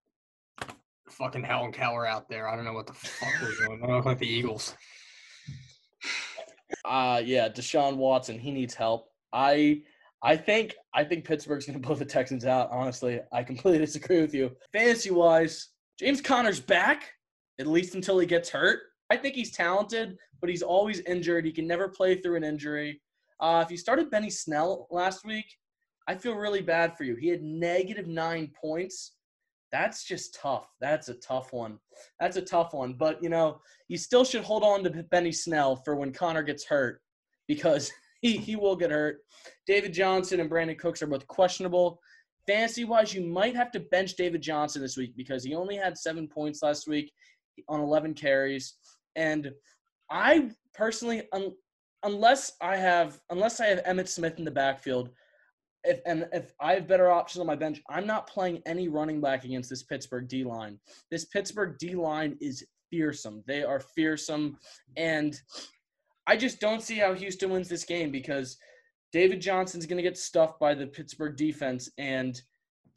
fucking 1.08 1.44
Helen 1.44 1.72
Keller 1.72 2.06
out 2.06 2.28
there. 2.28 2.48
I 2.48 2.56
don't 2.56 2.64
know 2.64 2.72
what 2.72 2.86
the 2.86 2.92
fuck 2.92 3.28
they're 3.40 3.66
doing. 3.66 3.80
They 3.80 3.92
look 3.92 4.04
like 4.04 4.18
the 4.18 4.26
Eagles. 4.26 4.74
Uh 6.84 7.22
yeah, 7.24 7.48
Deshaun 7.48 7.96
Watson, 7.96 8.40
he 8.40 8.50
needs 8.50 8.74
help. 8.74 9.08
I 9.32 9.82
I 10.20 10.36
think 10.36 10.74
I 10.92 11.04
think 11.04 11.24
Pittsburgh's 11.24 11.64
gonna 11.64 11.78
blow 11.86 11.94
the 11.94 12.04
Texans 12.04 12.44
out, 12.44 12.70
honestly. 12.72 13.20
I 13.32 13.44
completely 13.44 13.78
disagree 13.86 14.20
with 14.20 14.34
you. 14.34 14.50
Fantasy 14.72 15.12
wise, 15.12 15.68
James 15.98 16.20
Conner's 16.20 16.58
back, 16.58 17.12
at 17.60 17.68
least 17.68 17.94
until 17.94 18.18
he 18.18 18.26
gets 18.26 18.48
hurt. 18.50 18.80
I 19.10 19.16
think 19.16 19.36
he's 19.36 19.52
talented, 19.52 20.18
but 20.40 20.50
he's 20.50 20.62
always 20.62 21.00
injured. 21.00 21.44
He 21.44 21.52
can 21.52 21.68
never 21.68 21.88
play 21.88 22.20
through 22.20 22.36
an 22.36 22.44
injury. 22.44 23.00
Uh, 23.38 23.62
if 23.64 23.70
you 23.70 23.76
started 23.76 24.10
Benny 24.10 24.30
Snell 24.30 24.88
last 24.90 25.24
week, 25.24 25.46
I 26.08 26.14
feel 26.14 26.34
really 26.34 26.62
bad 26.62 26.96
for 26.96 27.04
you. 27.04 27.16
He 27.16 27.28
had 27.28 27.42
negative 27.42 28.06
nine 28.06 28.52
points. 28.60 29.12
That's 29.72 30.04
just 30.04 30.38
tough. 30.40 30.68
That's 30.80 31.08
a 31.08 31.14
tough 31.14 31.52
one. 31.52 31.78
That's 32.20 32.36
a 32.36 32.42
tough 32.42 32.72
one. 32.72 32.94
But 32.94 33.22
you 33.22 33.28
know, 33.28 33.60
you 33.88 33.98
still 33.98 34.24
should 34.24 34.44
hold 34.44 34.62
on 34.62 34.84
to 34.84 35.02
Benny 35.10 35.32
Snell 35.32 35.76
for 35.76 35.96
when 35.96 36.12
Conner 36.12 36.42
gets 36.42 36.64
hurt 36.64 37.00
because 37.48 37.90
he, 38.22 38.36
he 38.36 38.56
will 38.56 38.76
get 38.76 38.90
hurt. 38.90 39.18
David 39.66 39.92
Johnson 39.92 40.40
and 40.40 40.50
Brandin 40.50 40.78
Cooks 40.78 41.02
are 41.02 41.06
both 41.08 41.26
questionable. 41.26 42.00
fantasy 42.46 42.84
wise, 42.84 43.12
you 43.12 43.22
might 43.22 43.56
have 43.56 43.72
to 43.72 43.80
bench 43.80 44.14
David 44.14 44.42
Johnson 44.42 44.82
this 44.82 44.96
week 44.96 45.16
because 45.16 45.42
he 45.42 45.54
only 45.54 45.76
had 45.76 45.98
seven 45.98 46.28
points 46.28 46.62
last 46.62 46.86
week 46.86 47.12
on 47.68 47.80
11 47.80 48.14
carries. 48.14 48.74
And 49.16 49.50
I 50.10 50.50
personally, 50.74 51.22
un, 51.32 51.52
unless 52.04 52.52
I 52.60 52.76
have 52.76 53.18
unless 53.30 53.60
I 53.60 53.66
have 53.66 53.82
Emmitt 53.84 54.08
Smith 54.08 54.38
in 54.38 54.44
the 54.44 54.50
backfield, 54.50 55.10
if 55.86 56.00
and 56.06 56.28
if 56.32 56.52
I 56.60 56.74
have 56.74 56.88
better 56.88 57.10
options 57.10 57.40
on 57.40 57.46
my 57.46 57.56
bench, 57.56 57.82
I'm 57.88 58.06
not 58.06 58.26
playing 58.26 58.62
any 58.66 58.88
running 58.88 59.20
back 59.20 59.44
against 59.44 59.70
this 59.70 59.82
Pittsburgh 59.82 60.28
D 60.28 60.44
line. 60.44 60.78
This 61.10 61.24
Pittsburgh 61.24 61.76
D 61.78 61.94
line 61.94 62.36
is 62.40 62.64
fearsome. 62.90 63.42
They 63.46 63.62
are 63.62 63.80
fearsome, 63.80 64.58
and 64.96 65.40
I 66.26 66.36
just 66.36 66.60
don't 66.60 66.82
see 66.82 66.96
how 66.96 67.14
Houston 67.14 67.50
wins 67.50 67.68
this 67.68 67.84
game 67.84 68.10
because 68.10 68.56
David 69.12 69.40
Johnson's 69.40 69.86
going 69.86 69.98
to 69.98 70.02
get 70.02 70.18
stuffed 70.18 70.58
by 70.58 70.74
the 70.74 70.86
Pittsburgh 70.86 71.36
defense, 71.36 71.90
and 71.98 72.40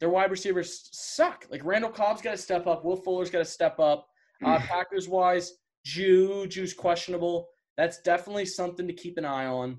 their 0.00 0.10
wide 0.10 0.30
receivers 0.30 0.88
suck. 0.92 1.46
Like 1.50 1.64
Randall 1.64 1.90
Cobb's 1.90 2.22
got 2.22 2.32
to 2.32 2.36
step 2.36 2.66
up. 2.66 2.84
Will 2.84 2.96
Fuller's 2.96 3.30
got 3.30 3.38
to 3.38 3.44
step 3.44 3.78
up. 3.78 4.06
Uh, 4.44 4.58
Packers 4.58 5.08
wise, 5.08 5.52
Juju's 5.84 6.72
questionable. 6.72 7.48
That's 7.76 8.00
definitely 8.00 8.46
something 8.46 8.86
to 8.86 8.92
keep 8.92 9.18
an 9.18 9.24
eye 9.24 9.46
on. 9.46 9.78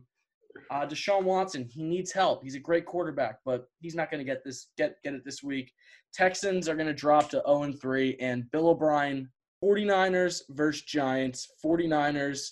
Uh, 0.71 0.87
Deshaun 0.87 1.23
Watson, 1.23 1.67
he 1.69 1.83
needs 1.83 2.13
help. 2.13 2.41
He's 2.41 2.55
a 2.55 2.59
great 2.59 2.85
quarterback, 2.85 3.39
but 3.43 3.67
he's 3.81 3.93
not 3.93 4.09
going 4.09 4.19
to 4.19 4.25
get 4.25 4.41
this 4.45 4.67
get 4.77 4.95
get 5.03 5.13
it 5.13 5.25
this 5.25 5.43
week. 5.43 5.73
Texans 6.13 6.69
are 6.69 6.75
going 6.75 6.87
to 6.87 6.93
drop 6.93 7.29
to 7.31 7.43
0 7.45 7.63
and 7.63 7.79
3, 7.79 8.15
and 8.21 8.49
Bill 8.51 8.69
O'Brien, 8.69 9.29
49ers 9.61 10.43
versus 10.49 10.83
Giants. 10.83 11.49
49ers, 11.63 12.51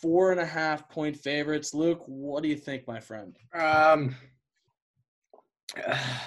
four 0.00 0.30
and 0.30 0.40
a 0.40 0.46
half 0.46 0.90
point 0.90 1.16
favorites. 1.16 1.72
Luke, 1.72 2.02
what 2.06 2.42
do 2.42 2.50
you 2.50 2.56
think, 2.56 2.86
my 2.86 3.00
friend? 3.00 3.34
Um, 3.54 4.14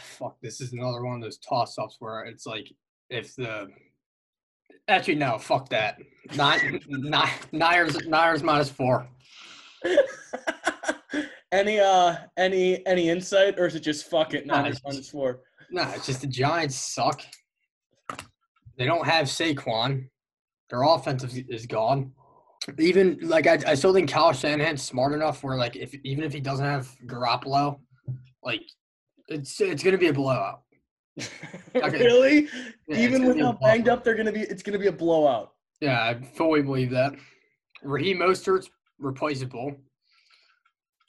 fuck, 0.04 0.38
this 0.42 0.60
is 0.60 0.74
another 0.74 1.04
one 1.04 1.18
of 1.18 1.22
those 1.22 1.38
toss 1.38 1.78
ups 1.78 1.98
where 2.00 2.24
it's 2.26 2.48
like 2.48 2.72
if 3.12 3.36
the 3.36 3.68
actually 4.88 5.16
no, 5.16 5.38
fuck 5.38 5.70
that. 5.70 6.00
Nine, 6.36 6.80
nine, 6.88 7.30
Niners, 7.52 7.96
Niners 8.08 8.42
minus 8.42 8.70
four. 8.70 9.08
Any 11.52 11.80
uh 11.80 12.16
any 12.38 12.86
any 12.86 13.10
insight 13.10 13.60
or 13.60 13.66
is 13.68 13.76
it 13.76 13.82
just 13.82 14.10
fuck 14.10 14.34
it 14.34 14.46
Nah, 14.46 14.62
minus 14.62 14.80
just- 14.82 15.12
four? 15.12 15.42
No, 15.70 15.84
it's 15.96 16.06
just 16.06 16.22
the 16.22 16.28
Giants 16.28 16.76
suck. 16.76 17.22
They 18.78 18.86
don't 18.86 19.06
have 19.06 19.28
Saquon. 19.28 20.10
Their 20.70 20.84
offensive 20.84 21.32
is 21.50 21.66
gone. 21.66 22.12
Even 22.78 23.18
like 23.22 23.48
I, 23.48 23.58
I 23.68 23.74
still 23.76 23.94
think 23.94 24.10
Kyle 24.10 24.34
Shanahan's 24.34 24.82
smart 24.82 25.14
enough 25.14 25.44
where 25.44 25.58
like 25.58 25.76
if 25.78 25.94
even 26.04 26.24
if 26.24 26.34
he 26.34 26.40
doesn't 26.42 26.66
have 26.66 26.90
Garoppolo, 27.06 27.80
like 28.44 28.62
it's 29.30 29.60
it's 29.62 29.82
gonna 29.84 29.98
be 29.98 30.08
a 30.08 30.14
blowout. 30.14 30.62
Okay. 31.74 32.04
really? 32.04 32.48
Yeah, 32.88 32.98
Even 32.98 33.26
with 33.26 33.40
how 33.40 33.54
banged 33.54 33.88
up 33.88 34.04
they're 34.04 34.16
gonna 34.16 34.32
be, 34.32 34.42
it's 34.42 34.62
gonna 34.62 34.78
be 34.80 34.88
a 34.88 34.92
blowout. 34.92 35.54
Yeah, 35.80 36.02
I 36.04 36.22
fully 36.36 36.62
believe 36.62 36.90
that. 36.92 37.14
Raheem 37.82 38.18
Mostert's 38.20 38.70
replaceable. 39.00 39.76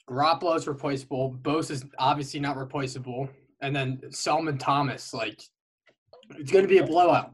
Garoppolo's 0.09 0.67
replaceable. 0.67 1.29
Bose 1.41 1.71
is 1.71 1.85
obviously 1.97 2.39
not 2.39 2.57
replaceable. 2.57 3.29
And 3.61 3.75
then 3.75 4.01
Solomon 4.09 4.57
Thomas, 4.57 5.13
like, 5.13 5.41
it's 6.31 6.51
going 6.51 6.65
to 6.65 6.69
be 6.69 6.79
a 6.79 6.85
blowout. 6.85 7.33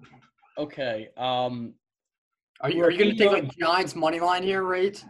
Okay. 0.58 1.10
Um 1.18 1.74
Are 2.62 2.70
you, 2.70 2.84
are 2.84 2.92
you 2.92 2.98
going 2.98 3.16
to 3.16 3.18
take 3.18 3.32
like 3.32 3.58
Giants 3.58 3.96
money 3.96 4.20
line 4.20 4.44
here, 4.44 4.64
right? 4.64 5.04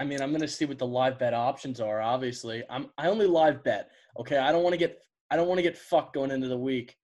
I 0.00 0.04
mean, 0.04 0.22
I'm 0.22 0.32
gonna 0.32 0.48
see 0.48 0.64
what 0.64 0.78
the 0.78 0.86
live 0.86 1.18
bet 1.18 1.34
options 1.34 1.80
are. 1.80 2.00
Obviously, 2.00 2.62
I'm 2.70 2.88
I 2.96 3.08
only 3.08 3.26
live 3.26 3.62
bet. 3.62 3.90
Okay, 4.18 4.38
I 4.38 4.52
don't 4.52 4.62
want 4.62 4.72
to 4.72 4.78
get 4.78 4.98
I 5.30 5.36
don't 5.36 5.48
want 5.48 5.58
to 5.58 5.62
get 5.62 5.76
fucked 5.76 6.14
going 6.14 6.30
into 6.30 6.48
the 6.48 6.56
week. 6.56 6.96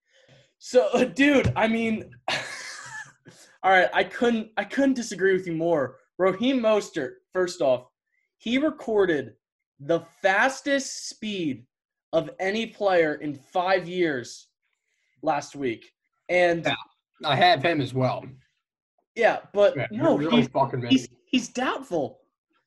So, 0.59 1.05
dude, 1.15 1.53
I 1.55 1.67
mean, 1.67 2.09
all 3.63 3.71
right, 3.71 3.89
I 3.93 4.03
couldn't 4.03 4.49
I 4.57 4.63
couldn't 4.63 4.95
disagree 4.95 5.33
with 5.33 5.45
you 5.45 5.53
more. 5.53 5.97
Raheem 6.17 6.59
Mostert, 6.59 7.11
first 7.33 7.61
off, 7.61 7.85
he 8.47 8.57
recorded 8.57 9.33
the 9.81 9.99
fastest 10.21 11.09
speed 11.09 11.65
of 12.13 12.29
any 12.39 12.65
player 12.65 13.15
in 13.15 13.35
five 13.35 13.89
years 13.89 14.47
last 15.21 15.53
week, 15.53 15.91
and 16.29 16.63
Yeah. 16.65 16.73
I 17.25 17.35
have 17.35 17.61
him 17.61 17.81
as 17.81 17.93
well. 17.93 18.23
yeah, 19.15 19.39
but 19.53 19.75
Yeah, 19.75 19.87
no, 19.91 20.17
really 20.17 20.37
he's 20.37 20.49
he's 20.89 21.07
he's 21.25 21.49
doubtful. 21.49 22.21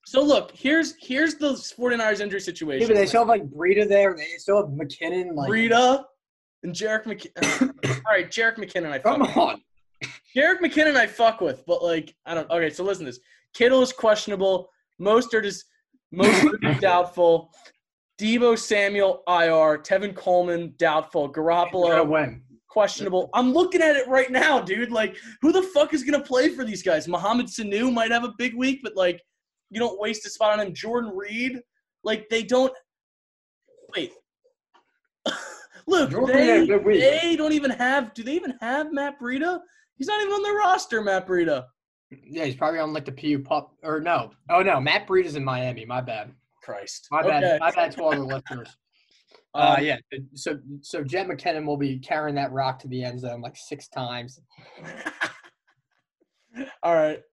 So 0.04 0.20
look, 0.22 0.50
here's 0.54 0.96
here's 1.00 1.36
the 1.36 1.52
49ers 1.52 2.20
injury 2.20 2.40
Yeah, 2.40 2.44
situation. 2.44 2.86
but 2.88 2.94
they 2.96 3.06
still 3.06 3.22
have 3.22 3.28
like 3.28 3.44
Breida 3.44 3.88
there. 3.88 4.14
They 4.14 4.36
still 4.36 4.58
have 4.58 4.66
McKinnon. 4.66 5.34
Like, 5.34 5.50
Rita 5.50 6.04
and 6.62 6.74
Jerick 6.74 7.04
McKinnon. 7.06 7.70
Uh, 7.70 7.88
all 8.06 8.12
right, 8.14 8.30
Jerick 8.30 8.56
McKinnon, 8.58 8.90
I 8.92 8.98
fuck 8.98 9.16
come 9.16 9.20
with. 9.22 9.36
on. 9.38 9.62
Jerick 10.36 10.60
McKinnon, 10.60 10.96
I 10.96 11.06
fuck 11.06 11.40
with, 11.40 11.64
but 11.66 11.82
like 11.82 12.14
I 12.26 12.34
don't. 12.34 12.50
Okay, 12.50 12.68
so 12.68 12.84
listen 12.84 13.06
to 13.06 13.12
this. 13.12 13.20
Kittle 13.54 13.80
is 13.80 13.94
questionable. 13.94 14.68
Mostert 15.00 15.44
is 15.46 15.64
Is 16.12 16.80
doubtful. 16.80 17.50
Deebo 18.20 18.58
Samuel 18.58 19.22
IR. 19.26 19.78
Tevin 19.78 20.14
Coleman 20.14 20.74
doubtful. 20.76 21.32
Garoppolo 21.32 22.06
win. 22.06 22.42
questionable. 22.68 23.30
I'm 23.34 23.52
looking 23.52 23.80
at 23.80 23.96
it 23.96 24.06
right 24.08 24.30
now, 24.30 24.60
dude. 24.60 24.90
Like, 24.90 25.16
who 25.40 25.52
the 25.52 25.62
fuck 25.62 25.94
is 25.94 26.02
gonna 26.02 26.22
play 26.22 26.48
for 26.50 26.64
these 26.64 26.82
guys? 26.82 27.08
Mohamed 27.08 27.46
Sanu 27.46 27.92
might 27.92 28.10
have 28.10 28.24
a 28.24 28.34
big 28.38 28.54
week, 28.54 28.80
but 28.82 28.96
like, 28.96 29.22
you 29.70 29.78
don't 29.78 30.00
waste 30.00 30.26
a 30.26 30.30
spot 30.30 30.58
on 30.58 30.66
him. 30.66 30.74
Jordan 30.74 31.12
Reed, 31.14 31.60
like, 32.04 32.28
they 32.28 32.42
don't. 32.42 32.72
Wait, 33.96 34.12
look, 35.86 36.10
Jordan 36.10 36.36
Reed 36.36 36.70
had 36.70 36.80
a 36.80 36.84
they, 36.84 37.00
they 37.00 37.36
don't 37.36 37.52
even 37.52 37.70
have. 37.70 38.12
Do 38.14 38.22
they 38.22 38.34
even 38.34 38.54
have 38.60 38.92
Matt 38.92 39.20
Breida? 39.20 39.60
He's 39.96 40.08
not 40.08 40.20
even 40.20 40.32
on 40.32 40.42
their 40.42 40.56
roster, 40.56 41.02
Matt 41.02 41.26
Breida. 41.26 41.64
Yeah, 42.10 42.44
he's 42.44 42.56
probably 42.56 42.80
on 42.80 42.92
like 42.92 43.04
the 43.04 43.12
PU 43.12 43.40
pup. 43.40 43.72
Or 43.82 44.00
no. 44.00 44.32
Oh, 44.48 44.62
no. 44.62 44.80
Matt 44.80 45.06
Breida's 45.06 45.36
in 45.36 45.44
Miami. 45.44 45.84
My 45.84 46.00
bad. 46.00 46.32
Christ. 46.62 47.08
My 47.10 47.20
okay. 47.20 47.28
bad. 47.28 47.60
My 47.60 47.70
bad 47.70 47.92
to 47.92 48.02
all 48.02 48.12
the 48.12 48.20
listeners. 48.20 48.76
Uh, 49.52 49.74
Um, 49.78 49.84
yeah. 49.84 49.96
So 50.34 50.60
so 50.80 51.02
Jet 51.02 51.26
McKinnon 51.26 51.66
will 51.66 51.76
be 51.76 51.98
carrying 51.98 52.36
that 52.36 52.52
rock 52.52 52.78
to 52.80 52.88
the 52.88 53.02
end 53.02 53.18
zone 53.18 53.40
like 53.40 53.56
six 53.56 53.88
times. 53.88 54.38
all 56.84 56.94
right. 56.94 57.20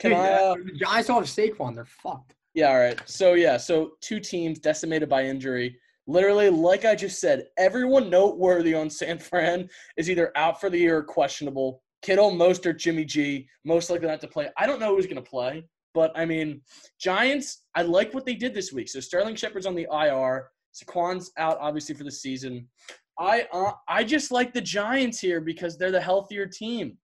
Can 0.00 0.10
Dude, 0.10 0.14
I? 0.14 0.32
Uh, 0.32 0.54
the 0.54 0.76
Giants 0.76 1.06
don't 1.06 1.24
have 1.24 1.26
Saquon. 1.26 1.76
They're 1.76 1.84
fucked. 1.84 2.34
Yeah, 2.54 2.70
all 2.70 2.80
right. 2.80 3.00
So 3.06 3.34
yeah, 3.34 3.56
so 3.56 3.92
two 4.00 4.18
teams 4.18 4.58
decimated 4.58 5.08
by 5.08 5.24
injury. 5.24 5.78
Literally, 6.08 6.50
like 6.50 6.84
I 6.84 6.96
just 6.96 7.20
said, 7.20 7.46
everyone 7.58 8.10
noteworthy 8.10 8.74
on 8.74 8.90
San 8.90 9.18
Fran 9.18 9.68
is 9.96 10.10
either 10.10 10.32
out 10.36 10.60
for 10.60 10.68
the 10.68 10.78
year 10.78 10.98
or 10.98 11.04
questionable. 11.04 11.80
Kittle, 12.02 12.30
Mostert, 12.30 12.78
Jimmy 12.78 13.04
G, 13.04 13.48
most 13.64 13.90
likely 13.90 14.06
not 14.06 14.20
to 14.20 14.28
play. 14.28 14.48
I 14.56 14.66
don't 14.66 14.80
know 14.80 14.94
who's 14.94 15.06
going 15.06 15.16
to 15.16 15.30
play, 15.30 15.64
but 15.94 16.12
I 16.14 16.24
mean, 16.24 16.60
Giants. 17.00 17.64
I 17.74 17.82
like 17.82 18.14
what 18.14 18.24
they 18.24 18.34
did 18.34 18.54
this 18.54 18.72
week. 18.72 18.88
So 18.88 19.00
Sterling 19.00 19.34
Shepard's 19.34 19.66
on 19.66 19.74
the 19.74 19.86
IR. 19.92 20.48
Saquon's 20.74 21.32
out 21.38 21.58
obviously 21.60 21.94
for 21.94 22.04
the 22.04 22.10
season. 22.10 22.68
I 23.18 23.46
uh, 23.52 23.72
I 23.88 24.04
just 24.04 24.30
like 24.30 24.52
the 24.52 24.60
Giants 24.60 25.18
here 25.18 25.40
because 25.40 25.76
they're 25.76 25.90
the 25.90 26.00
healthier 26.00 26.46
team. 26.46 26.96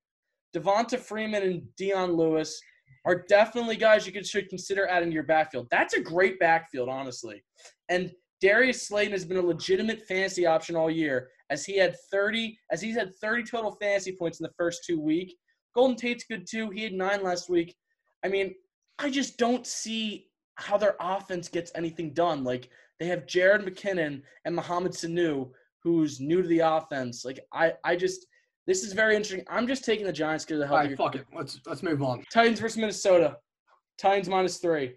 Devonta 0.55 0.99
Freeman 0.99 1.43
and 1.43 1.63
Dion 1.77 2.13
Lewis 2.13 2.61
are 3.05 3.25
definitely 3.29 3.77
guys 3.77 4.07
you 4.07 4.13
could 4.13 4.27
should 4.27 4.49
consider 4.49 4.87
adding 4.87 5.11
to 5.11 5.15
your 5.15 5.25
backfield. 5.25 5.67
That's 5.71 5.95
a 5.95 6.01
great 6.01 6.39
backfield, 6.39 6.89
honestly. 6.89 7.43
And 7.89 8.13
Darius 8.45 8.87
Slayton 8.87 9.13
has 9.13 9.25
been 9.25 9.39
a 9.39 9.43
legitimate 9.43 10.03
fantasy 10.07 10.45
option 10.45 10.77
all 10.77 10.91
year, 10.91 11.31
as 11.49 11.65
he 11.65 11.79
had 11.79 11.97
30, 12.11 12.59
as 12.71 12.83
he's 12.83 12.95
had 12.95 13.15
30 13.17 13.45
total 13.45 13.73
fantasy 13.81 14.13
points 14.13 14.39
in 14.39 14.45
the 14.45 14.53
first 14.59 14.85
two 14.87 15.01
week. 15.01 15.35
Golden 15.75 15.97
Tate's 15.97 16.25
good 16.25 16.47
too. 16.47 16.69
He 16.69 16.83
had 16.83 16.93
nine 16.93 17.23
last 17.23 17.49
week. 17.49 17.75
I 18.23 18.29
mean, 18.29 18.55
I 18.99 19.09
just 19.09 19.39
don't 19.39 19.67
see 19.67 20.27
how 20.57 20.77
their 20.77 20.95
offense 21.01 21.49
gets 21.49 21.73
anything 21.75 22.13
done. 22.13 22.45
Like 22.45 22.69
they 23.01 23.07
have 23.07 23.27
Jared 23.27 23.63
McKinnon 23.63 24.21
and 24.45 24.55
Mohamed 24.55 24.93
Sanu, 24.93 25.49
who's 25.83 26.21
new 26.21 26.43
to 26.43 26.49
the 26.49 26.59
offense. 26.59 27.25
Like 27.25 27.41
I, 27.51 27.73
I 27.83 27.97
just 27.97 28.27
this 28.67 28.85
is 28.85 28.93
very 28.93 29.17
interesting. 29.17 29.47
I'm 29.49 29.67
just 29.67 29.87
taking 29.87 30.05
the 30.05 30.13
Giants 30.13 30.45
because 30.45 30.61
of 30.61 30.69
the 30.69 30.75
All 30.75 30.81
healthier. 30.81 30.97
right, 30.97 30.99
fuck 30.99 31.15
it. 31.15 31.27
Let's 31.35 31.61
let's 31.65 31.83
move 31.83 32.03
on. 32.03 32.23
Titans 32.31 32.61
versus 32.61 32.77
Minnesota. 32.77 33.39
Titans 33.97 34.29
minus 34.29 34.59
three. 34.59 34.97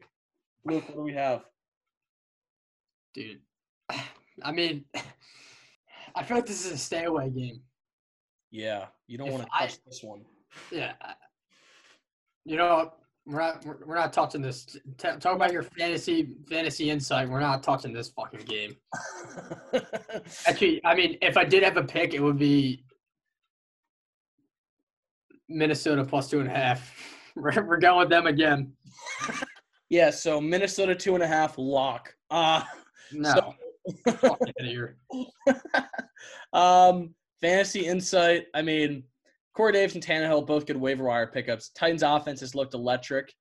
Luke, 0.66 0.84
what 0.90 0.96
do 0.98 1.02
we 1.02 1.14
have? 1.14 1.46
Dude. 3.14 3.40
I 4.44 4.52
mean, 4.52 4.86
I 6.16 6.24
feel 6.24 6.38
like 6.38 6.46
this 6.46 6.66
is 6.66 6.72
a 6.72 6.78
stay 6.78 7.06
away 7.06 7.30
game. 7.30 7.62
Yeah, 8.52 8.86
you 9.08 9.18
don't 9.18 9.32
want 9.32 9.44
to 9.44 9.50
I- 9.54 9.68
touch 9.68 9.84
this 9.86 10.02
one. 10.04 10.22
Yeah. 10.72 10.94
You 12.46 12.56
know, 12.56 12.94
we're 13.26 13.40
not 13.40 13.66
we're, 13.66 13.78
we're 13.86 13.96
not 13.96 14.14
touching 14.14 14.42
this. 14.42 14.66
T- 14.66 14.80
talk 15.20 15.36
about 15.36 15.52
your 15.52 15.64
fantasy 15.64 16.30
fantasy 16.50 16.90
insight. 16.90 17.30
We're 17.30 17.42
not 17.42 17.62
touching 17.62 17.94
this 17.94 18.08
fucking 18.10 18.46
game. 18.46 18.76
Actually, 20.48 20.84
I 20.86 20.96
mean, 20.96 21.18
if 21.22 21.36
I 21.36 21.44
did 21.44 21.64
have 21.64 21.76
a 21.78 21.84
pick, 21.84 22.14
it 22.14 22.22
would 22.22 22.40
be 22.40 22.86
Minnesota 25.50 26.04
plus 26.04 26.30
two 26.30 26.40
and 26.40 26.48
a 26.48 26.52
half. 26.54 26.94
We're, 27.36 27.64
we're 27.64 27.78
going 27.78 28.00
with 28.00 28.10
them 28.10 28.26
again. 28.26 28.74
yeah, 29.90 30.10
so 30.10 30.42
Minnesota 30.42 30.96
two 30.96 31.14
and 31.14 31.24
a 31.24 31.28
half 31.28 31.56
lock. 31.60 32.16
Uh 32.32 32.64
No. 33.12 33.34
So- 33.34 33.54
here. 34.60 34.98
um, 36.54 37.14
fantasy 37.42 37.86
insight. 37.86 38.46
I 38.54 38.62
mean, 38.62 39.04
Corey 39.56 39.74
Davis 39.74 39.96
and 39.96 40.06
Tannehill 40.06 40.46
both 40.46 40.66
good 40.66 40.78
waiver 40.78 41.06
wire 41.06 41.28
pickups. 41.28 41.70
Titans 41.70 42.04
offense 42.04 42.42
has 42.42 42.54
looked 42.54 42.74
electric. 42.74 43.34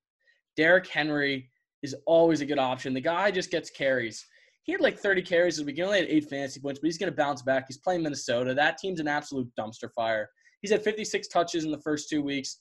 Derrick 0.56 0.86
Henry 0.86 1.50
is 1.82 1.94
always 2.06 2.40
a 2.40 2.46
good 2.46 2.58
option. 2.58 2.94
The 2.94 3.00
guy 3.00 3.30
just 3.30 3.50
gets 3.50 3.70
carries. 3.70 4.24
He 4.64 4.72
had 4.72 4.80
like 4.80 4.98
30 4.98 5.22
carries 5.22 5.56
this 5.56 5.66
week. 5.66 5.76
He 5.76 5.82
only 5.82 6.00
had 6.00 6.08
eight 6.08 6.28
fantasy 6.28 6.60
points, 6.60 6.80
but 6.80 6.86
he's 6.86 6.98
going 6.98 7.12
to 7.12 7.16
bounce 7.16 7.42
back. 7.42 7.66
He's 7.68 7.78
playing 7.78 8.02
Minnesota. 8.02 8.54
That 8.54 8.78
team's 8.78 8.98
an 8.98 9.08
absolute 9.08 9.48
dumpster 9.58 9.90
fire. 9.94 10.28
He's 10.62 10.70
had 10.70 10.82
56 10.82 11.28
touches 11.28 11.64
in 11.64 11.70
the 11.70 11.80
first 11.80 12.08
two 12.08 12.22
weeks. 12.22 12.60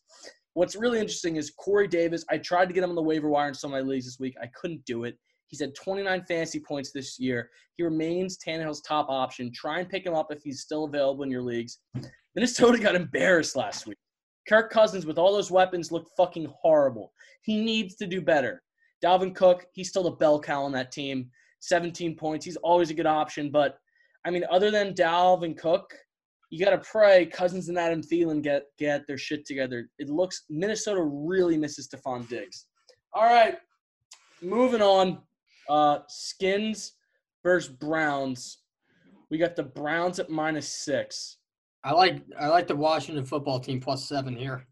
What's 0.53 0.75
really 0.75 1.00
interesting 1.00 1.38
is 1.38 1.51
Corey 1.51 1.88
Davis. 1.88 2.24
I 2.29 2.38
tried 2.38 2.67
to 2.67 2.74
get 2.74 2.83
him 2.83 2.89
on 2.89 2.95
the 2.95 3.01
waiver 3.01 3.29
wire 3.29 3.47
in 3.47 3.53
some 3.53 3.74
of 3.74 3.83
my 3.83 3.89
leagues 3.89 4.05
this 4.05 4.19
week. 4.19 4.35
I 4.41 4.47
couldn't 4.59 4.85
do 4.85 5.05
it. 5.05 5.17
He's 5.47 5.59
had 5.59 5.75
29 5.75 6.23
fantasy 6.27 6.59
points 6.59 6.91
this 6.91 7.19
year. 7.19 7.49
He 7.77 7.83
remains 7.83 8.37
Tannehill's 8.37 8.81
top 8.81 9.07
option. 9.09 9.51
Try 9.53 9.79
and 9.79 9.89
pick 9.89 10.05
him 10.05 10.15
up 10.15 10.31
if 10.31 10.41
he's 10.43 10.61
still 10.61 10.85
available 10.85 11.23
in 11.23 11.31
your 11.31 11.41
leagues. 11.41 11.79
Minnesota 12.35 12.79
got 12.79 12.95
embarrassed 12.95 13.55
last 13.55 13.87
week. 13.87 13.97
Kirk 14.47 14.71
Cousins, 14.71 15.05
with 15.05 15.17
all 15.17 15.33
those 15.33 15.51
weapons, 15.51 15.91
looked 15.91 16.11
fucking 16.15 16.51
horrible. 16.61 17.11
He 17.41 17.63
needs 17.63 17.95
to 17.95 18.07
do 18.07 18.21
better. 18.21 18.61
Dalvin 19.03 19.35
Cook, 19.35 19.65
he's 19.73 19.89
still 19.89 20.03
the 20.03 20.11
bell 20.11 20.39
cow 20.39 20.63
on 20.63 20.71
that 20.73 20.91
team. 20.91 21.29
17 21.61 22.15
points. 22.15 22.45
He's 22.45 22.57
always 22.57 22.89
a 22.91 22.93
good 22.93 23.07
option. 23.07 23.49
But, 23.51 23.77
I 24.25 24.29
mean, 24.29 24.43
other 24.51 24.69
than 24.69 24.93
Dalvin 24.93 25.57
Cook, 25.57 25.93
you 26.51 26.63
got 26.63 26.71
to 26.71 26.89
pray 26.89 27.25
Cousins 27.25 27.69
and 27.69 27.77
Adam 27.77 28.01
Thielen 28.01 28.41
get, 28.41 28.63
get 28.77 29.07
their 29.07 29.17
shit 29.17 29.45
together. 29.45 29.89
It 29.97 30.09
looks– 30.09 30.43
Minnesota 30.49 31.01
really 31.01 31.57
misses 31.57 31.87
Stefon 31.87 32.27
Diggs. 32.29 32.67
All 33.13 33.23
right, 33.23 33.57
moving 34.41 34.81
on. 34.81 35.19
Uh, 35.69 36.00
Skins 36.07 36.93
versus 37.43 37.74
Browns. 37.74 38.60
We 39.29 39.38
got 39.38 39.55
the 39.55 39.63
Browns 39.63 40.19
at 40.19 40.29
minus 40.29 40.67
six. 40.67 41.38
I 41.84 41.93
like 41.93 42.22
I 42.39 42.48
like 42.48 42.67
the 42.67 42.75
Washington 42.75 43.25
football 43.25 43.60
team 43.60 43.79
plus 43.79 44.07
seven 44.07 44.36
here. 44.36 44.65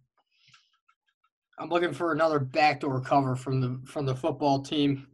I'm 1.59 1.69
looking 1.69 1.93
for 1.93 2.11
another 2.11 2.39
backdoor 2.39 3.01
cover 3.01 3.35
from 3.35 3.61
the 3.61 3.79
from 3.85 4.05
the 4.05 4.15
football 4.15 4.61
team. 4.61 5.07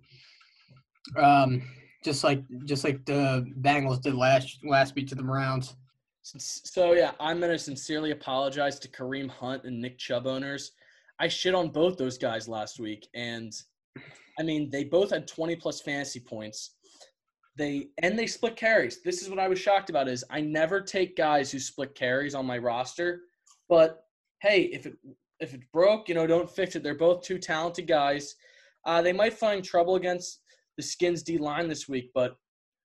Um, 1.17 1.61
just 2.03 2.23
like 2.23 2.43
just 2.65 2.83
like 2.83 3.05
the 3.05 3.45
Bengals 3.61 4.01
did 4.01 4.15
last 4.15 4.59
last 4.63 4.95
week 4.95 5.07
to 5.09 5.15
the 5.15 5.23
Browns. 5.23 5.75
So 6.21 6.93
yeah, 6.93 7.11
I'm 7.19 7.39
gonna 7.39 7.59
sincerely 7.59 8.11
apologize 8.11 8.79
to 8.79 8.87
Kareem 8.87 9.29
Hunt 9.29 9.65
and 9.65 9.81
Nick 9.81 9.97
Chubb 9.97 10.27
owners. 10.27 10.71
I 11.19 11.27
shit 11.27 11.55
on 11.55 11.69
both 11.69 11.97
those 11.97 12.17
guys 12.17 12.47
last 12.47 12.79
week, 12.79 13.07
and 13.13 13.53
I 14.39 14.43
mean 14.43 14.69
they 14.69 14.83
both 14.83 15.11
had 15.11 15.27
20 15.27 15.55
plus 15.57 15.81
fantasy 15.81 16.19
points. 16.19 16.75
They 17.57 17.89
and 18.01 18.17
they 18.17 18.27
split 18.27 18.55
carries. 18.55 19.01
This 19.03 19.21
is 19.21 19.29
what 19.29 19.39
I 19.39 19.47
was 19.47 19.59
shocked 19.59 19.89
about 19.89 20.07
is 20.07 20.23
I 20.29 20.41
never 20.41 20.79
take 20.79 21.17
guys 21.17 21.51
who 21.51 21.59
split 21.59 21.93
carries 21.95 22.35
on 22.35 22.45
my 22.45 22.57
roster, 22.57 23.21
but 23.67 24.05
hey, 24.41 24.63
if 24.63 24.85
it 24.85 24.93
if 25.39 25.53
it 25.53 25.61
broke, 25.71 26.09
you 26.09 26.15
know, 26.15 26.27
don't 26.27 26.49
fix 26.49 26.75
it. 26.75 26.83
They're 26.83 26.95
both 26.95 27.23
two 27.23 27.37
talented 27.37 27.87
guys. 27.87 28.35
Uh, 28.85 29.01
they 29.01 29.13
might 29.13 29.33
find 29.33 29.63
trouble 29.63 29.95
against 29.95 30.41
the 30.77 30.83
Skins 30.83 31.23
D 31.23 31.37
line 31.37 31.67
this 31.67 31.87
week, 31.87 32.11
but 32.13 32.35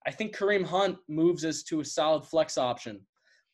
I 0.07 0.11
think 0.11 0.37
Kareem 0.37 0.65
Hunt 0.65 0.99
moves 1.09 1.45
us 1.45 1.63
to 1.65 1.81
a 1.81 1.85
solid 1.85 2.25
flex 2.25 2.59
option. 2.59 3.01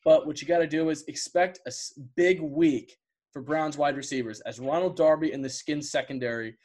But 0.05 0.27
what 0.27 0.41
you 0.41 0.49
got 0.49 0.59
to 0.59 0.67
do 0.67 0.91
is 0.91 1.05
expect 1.07 1.61
a 1.67 1.73
big 2.17 2.41
week 2.41 2.97
for 3.33 3.43
Browns 3.43 3.77
wide 3.77 3.97
receivers 3.97 4.41
as 4.41 4.59
Ronald 4.59 4.97
Darby 4.97 5.33
and 5.33 5.45
the 5.45 5.51
Skins 5.51 5.91
secondary 5.91 6.57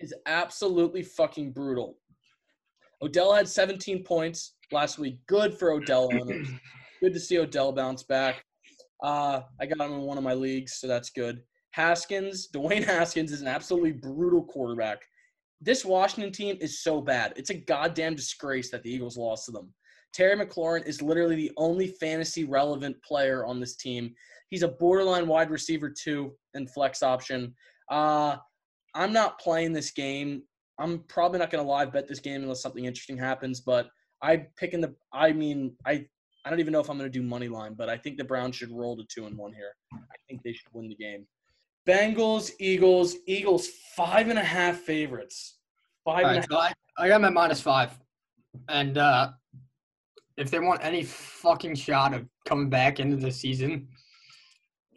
is 0.00 0.14
absolutely 0.26 1.02
fucking 1.02 1.52
brutal. 1.52 1.98
Odell 3.02 3.32
had 3.32 3.48
17 3.48 4.02
points 4.04 4.56
last 4.72 4.98
week. 4.98 5.18
Good 5.26 5.54
for 5.54 5.72
Odell 5.72 6.08
owners. 6.20 6.48
Good 7.00 7.14
to 7.14 7.20
see 7.20 7.38
Odell 7.38 7.72
bounce 7.72 8.02
back. 8.02 8.44
Uh, 9.02 9.42
I 9.60 9.66
got 9.66 9.86
him 9.86 9.94
in 9.94 10.00
one 10.00 10.18
of 10.18 10.24
my 10.24 10.34
leagues, 10.34 10.74
so 10.74 10.88
that's 10.88 11.10
good. 11.10 11.42
Haskins, 11.70 12.48
Dwayne 12.52 12.84
Haskins 12.86 13.32
is 13.32 13.40
an 13.40 13.46
absolutely 13.46 13.92
brutal 13.92 14.42
quarterback. 14.44 15.02
This 15.60 15.84
Washington 15.84 16.32
team 16.32 16.56
is 16.60 16.82
so 16.82 17.00
bad. 17.00 17.32
It's 17.36 17.50
a 17.50 17.54
goddamn 17.54 18.14
disgrace 18.14 18.70
that 18.70 18.82
the 18.82 18.90
Eagles 18.90 19.16
lost 19.16 19.46
to 19.46 19.52
them. 19.52 19.72
Terry 20.12 20.36
McLaurin 20.36 20.86
is 20.86 21.02
literally 21.02 21.36
the 21.36 21.52
only 21.56 21.88
fantasy 21.88 22.44
relevant 22.44 23.00
player 23.02 23.44
on 23.44 23.60
this 23.60 23.76
team. 23.76 24.14
He's 24.48 24.62
a 24.62 24.68
borderline 24.68 25.26
wide 25.26 25.50
receiver 25.50 25.90
too 25.90 26.32
and 26.54 26.70
flex 26.70 27.02
option. 27.02 27.54
Uh, 27.90 28.36
I'm 28.94 29.12
not 29.12 29.38
playing 29.38 29.72
this 29.72 29.90
game. 29.90 30.42
I'm 30.78 31.00
probably 31.08 31.38
not 31.38 31.50
going 31.50 31.64
to 31.64 31.68
live 31.68 31.92
bet 31.92 32.06
this 32.06 32.20
game 32.20 32.42
unless 32.42 32.62
something 32.62 32.84
interesting 32.84 33.18
happens. 33.18 33.60
But 33.60 33.88
I 34.22 34.46
picking 34.56 34.80
the. 34.80 34.94
I 35.12 35.32
mean, 35.32 35.74
I 35.86 36.06
I 36.44 36.50
don't 36.50 36.60
even 36.60 36.72
know 36.72 36.80
if 36.80 36.88
I'm 36.88 36.98
going 36.98 37.10
to 37.10 37.18
do 37.18 37.24
money 37.24 37.48
line, 37.48 37.74
but 37.74 37.88
I 37.88 37.96
think 37.96 38.16
the 38.16 38.24
Browns 38.24 38.56
should 38.56 38.70
roll 38.70 38.96
to 38.96 39.04
two 39.12 39.26
and 39.26 39.36
one 39.36 39.52
here. 39.52 39.74
I 39.92 40.16
think 40.28 40.42
they 40.44 40.52
should 40.52 40.68
win 40.72 40.88
the 40.88 40.94
game. 40.94 41.26
Bengals, 41.86 42.52
Eagles, 42.58 43.16
Eagles 43.26 43.68
five 43.96 44.28
and 44.28 44.38
a 44.38 44.44
half 44.44 44.76
favorites. 44.78 45.58
Five 46.04 46.24
right, 46.24 46.46
so 46.50 46.58
I, 46.58 46.72
I 46.96 47.08
got 47.08 47.20
my 47.20 47.30
minus 47.30 47.60
five, 47.60 47.98
and 48.68 48.96
uh, 48.96 49.30
if 50.36 50.50
they 50.50 50.58
want 50.58 50.84
any 50.84 51.02
fucking 51.02 51.74
shot 51.74 52.14
of 52.14 52.26
coming 52.46 52.70
back 52.70 53.00
into 53.00 53.16
the 53.16 53.30
season 53.30 53.88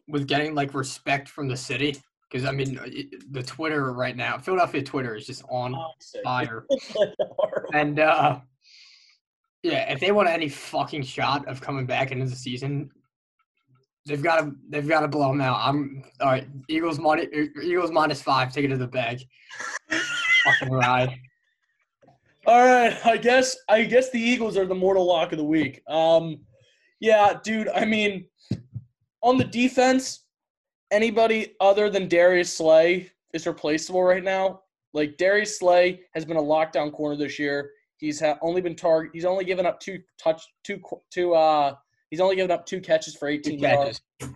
with 0.08 0.27
getting 0.27 0.54
like 0.54 0.73
respect 0.73 1.27
from 1.27 1.47
the 1.47 1.58
city, 1.58 1.97
because 2.32 2.48
I 2.48 2.52
mean 2.52 2.80
it- 2.86 3.34
the 3.34 3.44
Twitter 3.44 3.91
right 3.94 4.15
now, 4.15 4.38
Philadelphia 4.38 4.82
Twitter 4.84 5.15
is 5.15 5.26
just 5.26 5.44
on 5.50 5.74
half. 5.74 6.24
fire. 6.24 6.65
And 7.74 8.00
uh 8.00 8.39
yeah, 9.63 9.91
if 9.91 10.00
they 10.00 10.12
want 10.12 10.28
any 10.30 10.50
fucking 10.50 11.04
shot 11.04 11.48
of 11.48 11.62
coming 11.62 11.86
back 11.86 12.12
into 12.12 12.26
the 12.26 12.36
season, 12.36 12.89
they've 14.08 14.24
got 14.24 14.39
to 14.41 14.56
they've 14.70 14.88
got 14.88 15.02
to 15.02 15.08
blow 15.08 15.28
them 15.28 15.41
out. 15.41 15.60
I'm 15.62 16.04
all 16.20 16.28
right. 16.30 16.48
Eagles 16.67 16.98
money, 17.00 17.28
Eagles 17.62 17.91
minus 17.91 18.22
five. 18.22 18.52
Take 18.52 18.65
it 18.65 18.70
to 18.70 18.78
the 18.78 18.88
bag. 18.88 19.22
fucking 20.46 20.72
ride. 20.74 21.15
All 22.48 22.60
right, 22.65 22.98
I 23.06 23.17
guess 23.17 23.56
I 23.70 23.84
guess 23.84 24.10
the 24.10 24.20
Eagles 24.20 24.58
are 24.58 24.65
the 24.65 24.74
mortal 24.74 25.06
lock 25.06 25.32
of 25.32 25.38
the 25.38 25.44
week. 25.44 25.84
Um, 25.88 26.39
yeah, 27.00 27.38
dude. 27.44 27.67
I 27.70 27.86
mean, 27.86 28.26
on 29.22 29.38
the 29.38 29.44
defense, 29.44 30.26
anybody 30.91 31.56
other 31.60 31.89
than 31.89 32.08
Darius 32.08 32.56
Slay 32.56 33.10
is 33.34 33.47
replaceable 33.47 34.04
right 34.04 34.23
now. 34.23 34.62
Like 34.93 35.17
Darius 35.17 35.58
Slay 35.58 36.01
has 36.13 36.25
been 36.25 36.38
a 36.38 36.41
lockdown 36.41 36.91
corner 36.91 37.15
this 37.15 37.39
year. 37.39 37.71
He's 37.97 38.19
ha- 38.19 38.38
only 38.41 38.62
been 38.62 38.75
target. 38.75 39.12
He's 39.13 39.25
only 39.25 39.45
given 39.45 39.65
up 39.65 39.80
two 39.80 39.99
touch 40.21 40.41
two 40.63 40.82
two. 41.12 41.34
Uh, 41.34 41.75
he's 42.10 42.19
only 42.19 42.36
given 42.36 42.51
up 42.51 42.65
two 42.65 42.82
catches 42.82 43.15
for 43.15 43.27
18 43.27 43.58
Two 43.60 43.62
yards. 43.67 44.01
catches. 44.19 44.36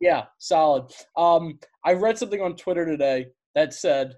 Yeah, 0.00 0.24
solid. 0.38 0.92
Um, 1.16 1.58
I 1.84 1.92
read 1.94 2.18
something 2.18 2.42
on 2.42 2.56
Twitter 2.56 2.84
today 2.84 3.28
that 3.54 3.72
said 3.72 4.14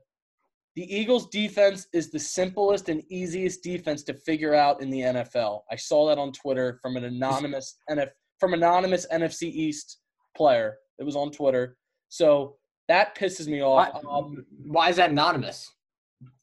the 0.75 0.95
Eagles' 0.95 1.29
defense 1.29 1.87
is 1.93 2.11
the 2.11 2.19
simplest 2.19 2.89
and 2.89 3.03
easiest 3.09 3.63
defense 3.63 4.03
to 4.05 4.15
figure 4.15 4.55
out 4.55 4.83
in 4.83 4.91
the 4.91 5.01
NFL. 5.01 5.61
I 5.71 5.77
saw 5.77 6.09
that 6.09 6.19
on 6.19 6.33
Twitter 6.33 6.79
from 6.83 6.97
an 6.97 7.05
anonymous 7.05 7.79
NF 7.89 8.09
from 8.41 8.55
anonymous 8.55 9.07
NFC 9.13 9.45
East 9.45 10.01
player. 10.37 10.77
It 10.99 11.05
was 11.05 11.17
on 11.17 11.31
Twitter. 11.31 11.77
So 12.09 12.57
that 12.89 13.17
pisses 13.17 13.47
me 13.49 13.61
Why, 13.63 13.89
off. 13.89 14.05
Um, 14.05 14.45
why 14.65 14.89
is 14.91 14.97
that 14.97 15.11
anonymous? 15.11 15.71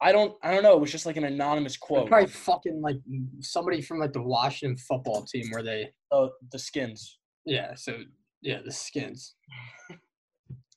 I 0.01 0.11
don't 0.11 0.35
I 0.43 0.51
don't 0.53 0.61
know. 0.63 0.73
It 0.73 0.81
was 0.81 0.91
just 0.91 1.05
like 1.05 1.17
an 1.17 1.23
anonymous 1.23 1.77
quote. 1.77 2.07
probably 2.07 2.27
fucking 2.29 2.81
like 2.81 2.97
somebody 3.39 3.81
from 3.81 3.97
like 3.99 4.13
the 4.13 4.21
Washington 4.21 4.77
football 4.77 5.23
team 5.23 5.45
where 5.51 5.63
they 5.63 5.89
Uh, 6.11 6.27
the 6.51 6.59
skins. 6.59 7.17
yeah. 7.45 7.73
So 7.75 7.97
yeah, 8.41 8.59
the 8.63 8.71
Skins. 8.71 9.35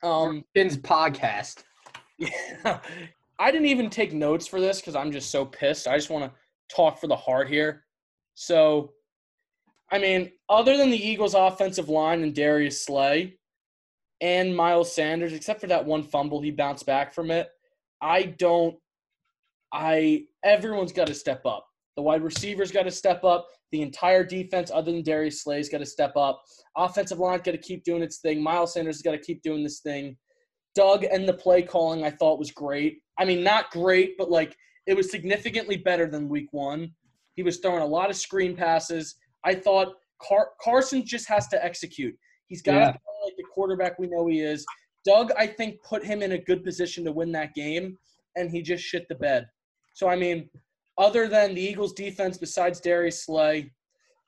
Um, 0.02 0.44
Skins 0.54 0.76
podcast. 0.76 1.64
Yeah. 2.18 2.78
I 3.38 3.50
didn't 3.50 3.66
even 3.66 3.90
take 3.90 4.12
notes 4.14 4.46
for 4.46 4.60
this 4.60 4.80
because 4.80 4.94
I'm 4.94 5.10
just 5.12 5.30
so 5.30 5.44
pissed. 5.44 5.86
I 5.88 5.96
just 5.96 6.08
want 6.08 6.24
to 6.32 6.38
talk 6.74 6.98
for 6.98 7.06
the 7.06 7.16
heart 7.16 7.48
here. 7.48 7.84
So, 8.34 8.92
I 9.92 9.98
mean, 9.98 10.30
other 10.48 10.76
than 10.76 10.90
the 10.90 10.96
Eagles' 10.96 11.34
offensive 11.34 11.88
line 11.88 12.22
and 12.22 12.34
Darius 12.34 12.84
Slay 12.84 13.36
and 14.20 14.54
Miles 14.54 14.94
Sanders, 14.94 15.32
except 15.32 15.60
for 15.60 15.66
that 15.66 15.84
one 15.84 16.02
fumble, 16.02 16.40
he 16.40 16.50
bounced 16.50 16.86
back 16.86 17.12
from 17.12 17.30
it. 17.30 17.48
I 18.00 18.34
don't. 18.38 18.76
I 19.72 20.24
everyone's 20.44 20.92
got 20.92 21.08
to 21.08 21.14
step 21.14 21.44
up. 21.44 21.66
The 21.96 22.02
wide 22.02 22.22
receivers 22.22 22.70
got 22.70 22.84
to 22.84 22.90
step 22.90 23.24
up. 23.24 23.46
The 23.72 23.82
entire 23.82 24.24
defense, 24.24 24.70
other 24.72 24.92
than 24.92 25.02
Darius 25.02 25.42
Slay's, 25.42 25.68
got 25.68 25.78
to 25.78 25.86
step 25.86 26.16
up. 26.16 26.42
Offensive 26.76 27.18
line 27.18 27.40
got 27.40 27.52
to 27.52 27.58
keep 27.58 27.84
doing 27.84 28.02
its 28.02 28.18
thing. 28.18 28.42
Miles 28.42 28.74
Sanders 28.74 28.96
has 28.96 29.02
got 29.02 29.12
to 29.12 29.18
keep 29.18 29.42
doing 29.42 29.62
this 29.62 29.80
thing. 29.80 30.16
Doug 30.74 31.04
and 31.04 31.28
the 31.28 31.34
play 31.34 31.62
calling 31.62 32.04
I 32.04 32.10
thought 32.10 32.38
was 32.38 32.50
great. 32.50 32.98
I 33.18 33.24
mean, 33.24 33.42
not 33.42 33.70
great, 33.70 34.16
but 34.18 34.30
like 34.30 34.54
it 34.86 34.94
was 34.94 35.10
significantly 35.10 35.76
better 35.78 36.06
than 36.06 36.28
week 36.28 36.48
one. 36.52 36.92
He 37.34 37.42
was 37.42 37.58
throwing 37.58 37.82
a 37.82 37.86
lot 37.86 38.10
of 38.10 38.16
screen 38.16 38.54
passes. 38.56 39.16
I 39.44 39.54
thought 39.54 39.94
Car- 40.22 40.50
Carson 40.62 41.04
just 41.04 41.28
has 41.28 41.48
to 41.48 41.64
execute. 41.64 42.14
He's 42.46 42.62
got 42.62 42.72
to 42.72 42.78
Yeah. 42.78 42.96
Like 43.26 43.36
the 43.36 43.44
quarterback 43.52 43.98
we 43.98 44.06
know 44.06 44.26
he 44.26 44.40
is. 44.40 44.64
Doug, 45.04 45.32
I 45.38 45.46
think, 45.46 45.82
put 45.82 46.04
him 46.04 46.22
in 46.22 46.32
a 46.32 46.38
good 46.38 46.64
position 46.64 47.04
to 47.04 47.12
win 47.12 47.30
that 47.32 47.54
game, 47.54 47.98
and 48.36 48.50
he 48.50 48.62
just 48.62 48.84
shit 48.84 49.08
the 49.08 49.14
bed. 49.14 49.46
So 49.94 50.08
I 50.08 50.16
mean, 50.16 50.48
other 50.98 51.28
than 51.28 51.54
the 51.54 51.60
Eagles' 51.60 51.92
defense, 51.92 52.38
besides 52.38 52.80
Darius 52.80 53.24
Slay 53.24 53.72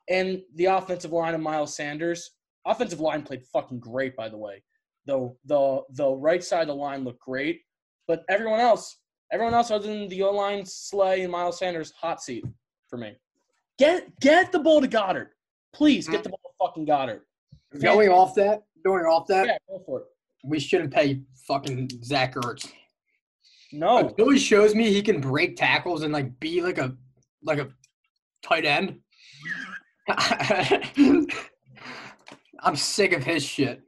and 0.08 0.42
the 0.56 0.66
offensive 0.66 1.12
line 1.12 1.34
of 1.34 1.40
Miles 1.40 1.74
Sanders, 1.74 2.30
offensive 2.66 3.00
line 3.00 3.22
played 3.22 3.44
fucking 3.44 3.80
great, 3.80 4.16
by 4.16 4.28
the 4.28 4.36
way. 4.36 4.62
The 5.06 5.34
the 5.46 5.82
the 5.94 6.10
right 6.10 6.44
side 6.44 6.62
of 6.62 6.68
the 6.68 6.74
line 6.74 7.04
looked 7.04 7.20
great, 7.20 7.60
but 8.06 8.24
everyone 8.28 8.60
else, 8.60 8.98
everyone 9.32 9.54
else 9.54 9.70
other 9.70 9.86
than 9.86 10.08
the 10.08 10.22
O 10.22 10.32
line, 10.32 10.64
Slay 10.66 11.22
and 11.22 11.32
Miles 11.32 11.58
Sanders, 11.58 11.92
hot 11.92 12.22
seat 12.22 12.44
for 12.88 12.98
me. 12.98 13.16
Get 13.78 14.18
get 14.20 14.52
the 14.52 14.58
ball 14.58 14.80
to 14.80 14.88
Goedert, 14.88 15.28
please. 15.72 16.08
Get 16.08 16.20
mm. 16.20 16.24
the 16.24 16.28
ball 16.30 16.40
to 16.44 16.66
fucking 16.66 16.86
Goedert. 16.86 17.20
Going 17.80 18.08
off 18.08 18.34
that, 18.34 18.62
going 18.84 19.04
off 19.04 19.26
that, 19.28 19.46
Yeah, 19.46 19.58
go 19.68 19.82
for 19.86 20.00
it. 20.00 20.06
we 20.44 20.58
shouldn't 20.60 20.92
pay 20.92 21.20
fucking 21.46 21.88
Zach 22.04 22.34
Ertz. 22.34 22.70
No, 23.72 23.98
Until 23.98 24.30
he 24.30 24.38
shows 24.38 24.74
me 24.74 24.90
he 24.90 25.02
can 25.02 25.20
break 25.20 25.56
tackles 25.56 26.02
and 26.02 26.12
like 26.12 26.38
be 26.40 26.62
like 26.62 26.78
a 26.78 26.94
like 27.42 27.58
a 27.58 27.68
tight 28.42 28.64
end. 28.64 28.98
I'm 32.60 32.76
sick 32.76 33.12
of 33.12 33.22
his 33.24 33.44
shit. 33.44 33.82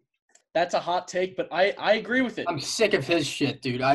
that's 0.54 0.74
a 0.74 0.80
hot 0.80 1.08
take, 1.08 1.36
but 1.36 1.48
I 1.50 1.74
I 1.78 1.94
agree 1.94 2.20
with 2.20 2.38
it. 2.38 2.46
I'm 2.48 2.60
sick 2.60 2.94
of 2.94 3.06
his 3.06 3.26
shit, 3.26 3.62
dude. 3.62 3.80
I, 3.82 3.92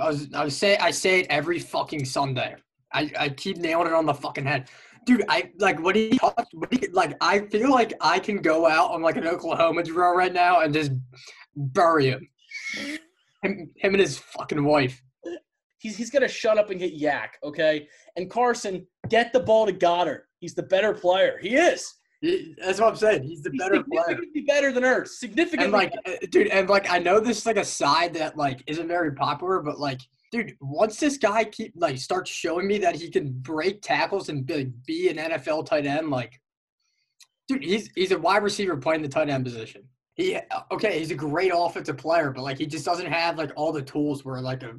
I 0.00 0.08
was 0.08 0.28
I 0.34 0.44
was 0.44 0.56
say 0.56 0.76
I 0.78 0.90
say 0.90 1.20
it 1.20 1.26
every 1.30 1.58
fucking 1.58 2.04
Sunday. 2.04 2.56
I, 2.92 3.10
I 3.18 3.28
keep 3.28 3.56
nailing 3.58 3.86
it 3.86 3.92
on 3.92 4.04
the 4.06 4.14
fucking 4.14 4.44
head. 4.44 4.68
Dude, 5.06 5.24
I 5.28 5.50
like 5.58 5.80
what 5.80 5.96
he 5.96 6.18
talked. 6.18 6.52
what 6.52 6.72
he, 6.72 6.86
like 6.88 7.16
I 7.20 7.40
feel 7.46 7.70
like 7.70 7.92
I 8.00 8.18
can 8.18 8.36
go 8.42 8.66
out 8.66 8.90
on 8.90 9.02
like 9.02 9.16
an 9.16 9.26
Oklahoma 9.26 9.82
drill 9.82 10.14
right 10.14 10.32
now 10.32 10.60
and 10.60 10.72
just 10.74 10.92
bury 11.56 12.08
him. 12.10 12.28
Him, 13.42 13.70
him 13.76 13.94
and 13.94 14.00
his 14.00 14.18
fucking 14.18 14.62
wife. 14.64 15.00
He's 15.78 15.96
he's 15.96 16.10
gonna 16.10 16.28
shut 16.28 16.58
up 16.58 16.70
and 16.70 16.78
get 16.78 16.92
yak, 16.92 17.38
okay? 17.42 17.88
And 18.16 18.30
Carson, 18.30 18.86
get 19.08 19.32
the 19.32 19.40
ball 19.40 19.66
to 19.66 19.72
Goedert. 19.72 20.22
He's 20.38 20.54
the 20.54 20.62
better 20.64 20.92
player. 20.92 21.38
He 21.40 21.56
is. 21.56 21.94
He- 22.20 22.54
That's 22.62 22.78
what 22.80 22.90
I'm 22.90 22.96
saying. 22.96 23.22
He's 23.22 23.42
the 23.42 23.50
He's 23.50 23.58
better 23.58 23.82
player. 23.82 24.02
significantly 24.08 24.42
better 24.42 24.72
than 24.72 24.82
Ertz. 24.82 25.08
Significantly. 25.08 25.64
And 25.64 25.72
like, 25.72 25.92
uh, 26.06 26.12
dude, 26.30 26.48
and 26.48 26.68
like, 26.68 26.90
I 26.90 26.98
know 26.98 27.18
this 27.18 27.38
is 27.38 27.46
like 27.46 27.56
a 27.56 27.64
side 27.64 28.12
that 28.14 28.36
like 28.36 28.62
isn't 28.66 28.88
very 28.88 29.12
popular, 29.14 29.60
but 29.60 29.78
like, 29.80 30.00
dude, 30.30 30.56
once 30.60 30.98
this 30.98 31.16
guy 31.18 31.44
keep 31.44 31.72
like 31.76 31.98
starts 31.98 32.30
showing 32.30 32.66
me 32.66 32.78
that 32.78 32.94
he 32.94 33.10
can 33.10 33.32
break 33.32 33.82
tackles 33.82 34.28
and 34.28 34.46
be, 34.46 34.70
be 34.86 35.08
an 35.08 35.16
NFL 35.16 35.66
tight 35.66 35.86
end, 35.86 36.10
like, 36.10 36.40
dude, 37.48 37.64
he's 37.64 37.90
he's 37.94 38.12
a 38.12 38.18
wide 38.18 38.42
receiver 38.42 38.76
playing 38.76 39.02
the 39.02 39.08
tight 39.08 39.28
end 39.28 39.44
position. 39.44 39.82
He 40.14 40.38
okay, 40.70 40.98
he's 40.98 41.10
a 41.10 41.16
great 41.16 41.52
offensive 41.54 41.96
player, 41.96 42.30
but 42.30 42.42
like, 42.42 42.58
he 42.58 42.66
just 42.66 42.84
doesn't 42.84 43.10
have 43.10 43.38
like 43.38 43.52
all 43.56 43.72
the 43.72 43.82
tools 43.82 44.24
where 44.24 44.40
like 44.40 44.62
a 44.62 44.74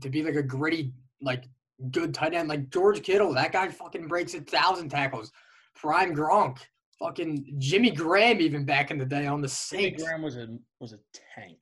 to 0.00 0.08
be 0.08 0.22
like 0.22 0.36
a 0.36 0.42
gritty 0.42 0.92
like 1.20 1.44
good 1.90 2.14
tight 2.14 2.34
end 2.34 2.48
like 2.48 2.70
George 2.70 3.02
Kittle. 3.02 3.34
That 3.34 3.52
guy 3.52 3.68
fucking 3.68 4.08
breaks 4.08 4.34
a 4.34 4.40
thousand 4.40 4.88
tackles. 4.88 5.32
Prime 5.74 6.14
Gronk. 6.14 6.58
Fucking 6.98 7.56
Jimmy 7.58 7.90
Graham 7.90 8.40
even 8.40 8.64
back 8.64 8.92
in 8.92 8.98
the 8.98 9.04
day 9.04 9.26
on 9.26 9.40
the 9.40 9.66
Jimmy 9.70 9.90
Graham 9.90 10.22
was 10.22 10.36
a 10.36 10.46
was 10.78 10.92
a 10.92 10.98
tank. 11.34 11.58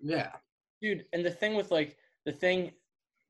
Yeah. 0.00 0.30
Dude, 0.80 1.04
and 1.12 1.24
the 1.24 1.30
thing 1.30 1.56
with 1.56 1.72
like 1.72 1.96
the 2.30 2.36
thing 2.36 2.72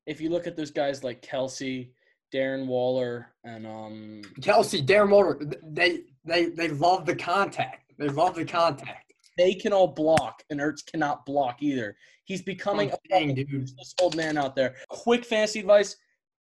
if 0.06 0.20
you 0.20 0.30
look 0.30 0.46
at 0.46 0.56
those 0.56 0.70
guys 0.70 1.04
like 1.04 1.22
Kelce, 1.22 1.90
Darren 2.34 2.66
Waller, 2.66 3.28
and 3.44 3.66
um 3.66 4.22
Kelce, 4.40 4.84
Darren 4.84 5.10
Waller, 5.10 5.38
they 5.62 6.00
they 6.24 6.46
they 6.46 6.68
love 6.68 7.06
the 7.06 7.14
contact. 7.14 7.92
They 7.98 8.08
love 8.08 8.34
the 8.34 8.44
contact. 8.44 9.12
they 9.36 9.54
can 9.54 9.72
all 9.72 9.88
block, 9.88 10.42
and 10.50 10.60
Ertz 10.60 10.84
cannot 10.84 11.24
block 11.26 11.62
either. 11.62 11.96
He's 12.24 12.42
becoming 12.42 12.88
I'm 12.90 12.94
a 12.94 12.98
saying, 13.10 13.34
dude. 13.34 13.68
this 13.76 13.94
old 14.00 14.16
man 14.16 14.38
out 14.38 14.56
there. 14.56 14.74
Quick 14.88 15.24
fantasy 15.24 15.60
advice: 15.60 15.96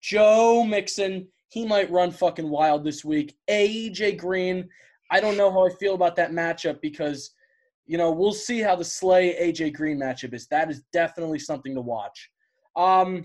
Joe 0.03 0.65
Mixon, 0.65 1.27
he 1.49 1.67
might 1.67 1.91
run 1.91 2.11
fucking 2.11 2.49
wild 2.49 2.85
this 2.85 3.05
week. 3.05 3.37
AJ 3.49 4.19
Green, 4.19 4.69
I 5.11 5.21
don't 5.21 5.37
know 5.37 5.51
how 5.51 5.67
I 5.67 5.71
feel 5.81 5.95
about 5.95 6.17
that 6.17 6.33
matchup 6.33 6.81
because, 6.81 7.31
you 7.87 7.99
know, 7.99 8.11
we'll 8.11 8.33
see 8.33 8.61
how 8.61 8.75
the 8.77 8.85
Slay 8.85 9.35
AJ 9.41 9.75
Green 9.75 9.99
matchup 9.99 10.35
is. 10.35 10.47
That 10.49 10.71
is 10.71 10.83
definitely 10.93 11.39
something 11.39 11.75
to 11.75 11.81
watch. 11.81 12.31
Um, 12.77 13.25